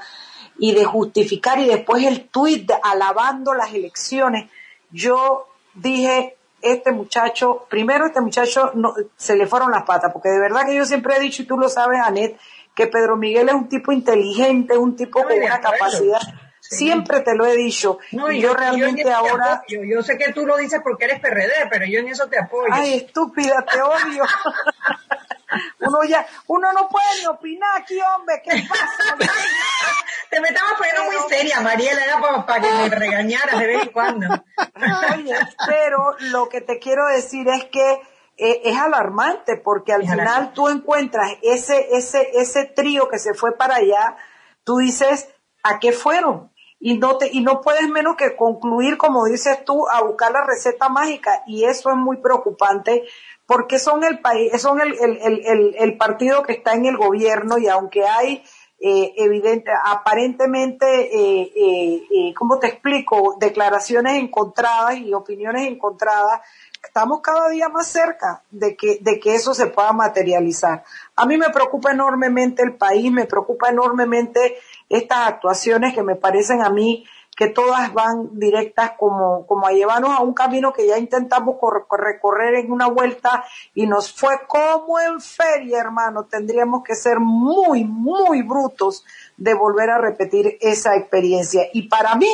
[0.59, 4.51] y de justificar y después el tuit alabando las elecciones.
[4.91, 10.41] Yo dije, este muchacho, primero este muchacho no, se le fueron las patas, porque de
[10.41, 12.39] verdad que yo siempre he dicho, y tú lo sabes, Anet,
[12.75, 16.21] que Pedro Miguel es un tipo inteligente, un tipo con una capacidad.
[16.61, 17.99] Siempre te lo he dicho.
[18.11, 19.63] y yo, realmente ahora.
[19.69, 22.69] Yo sé que tú lo dices porque eres PRD, pero yo en eso te apoyo.
[22.73, 24.25] Ay, estúpida, te odio.
[25.81, 29.17] uno ya, uno no puede ni opinar aquí, hombre, ¿qué pasa?
[30.31, 33.89] Te me estabas poniendo muy seria, Mariela, era para, que me regañaras de vez en
[33.91, 34.27] cuando.
[35.67, 38.01] pero lo que te quiero decir es que
[38.39, 43.57] eh, es alarmante porque al final tú encuentras ese, ese, ese trío que se fue
[43.57, 44.17] para allá,
[44.65, 45.29] tú dices,
[45.63, 46.51] ¿a qué fueron?
[46.85, 50.45] Y no, te, y no puedes menos que concluir, como dices tú, a buscar la
[50.45, 51.45] receta mágica.
[51.47, 53.05] Y eso es muy preocupante
[53.47, 57.59] porque son el país, son el, el, el, el partido que está en el gobierno
[57.59, 58.43] y aunque hay
[58.85, 63.37] eh, evidente, aparentemente, eh, eh, eh, ¿cómo te explico?
[63.39, 66.41] Declaraciones encontradas y opiniones encontradas.
[66.83, 70.83] Estamos cada día más cerca de que, de que eso se pueda materializar.
[71.15, 74.57] A mí me preocupa enormemente el país, me preocupa enormemente
[74.89, 77.07] estas actuaciones que me parecen a mí
[77.37, 81.57] que todas van directas como, como a llevarnos a un camino que ya intentamos
[81.91, 86.25] recorrer en una vuelta y nos fue como en feria, hermano.
[86.25, 89.05] Tendríamos que ser muy, muy brutos
[89.39, 91.63] de volver a repetir esa experiencia.
[91.73, 92.31] Y para mí,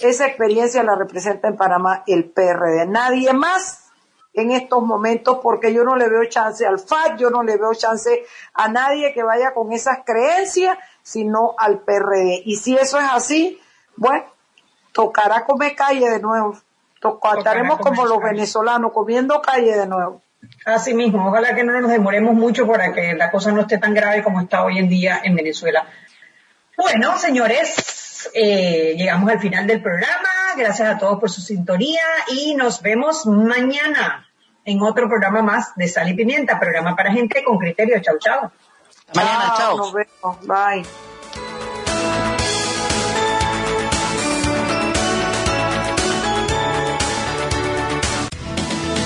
[0.00, 2.86] esa experiencia la representa en Panamá el PRD.
[2.86, 3.84] Nadie más
[4.32, 7.72] en estos momentos porque yo no le veo chance al FAT, yo no le veo
[7.74, 8.24] chance
[8.54, 12.42] a nadie que vaya con esas creencias, sino al PRD.
[12.44, 13.60] Y si eso es así,
[13.96, 14.24] bueno,
[14.92, 16.56] tocará comer calle de nuevo.
[17.38, 20.22] estaremos como los venezolanos comiendo calle de nuevo.
[20.66, 23.94] Así mismo, ojalá que no nos demoremos mucho para que la cosa no esté tan
[23.94, 25.86] grave como está hoy en día en Venezuela.
[26.76, 30.28] Bueno, señores, eh, llegamos al final del programa.
[30.56, 34.26] Gracias a todos por su sintonía y nos vemos mañana
[34.64, 38.00] en otro programa más de Sal y Pimienta, programa para gente con criterio.
[38.00, 38.50] Chau, chau.
[39.14, 39.76] Mañana, chao.
[39.76, 40.40] Nos vemos.
[40.46, 41.13] Bye.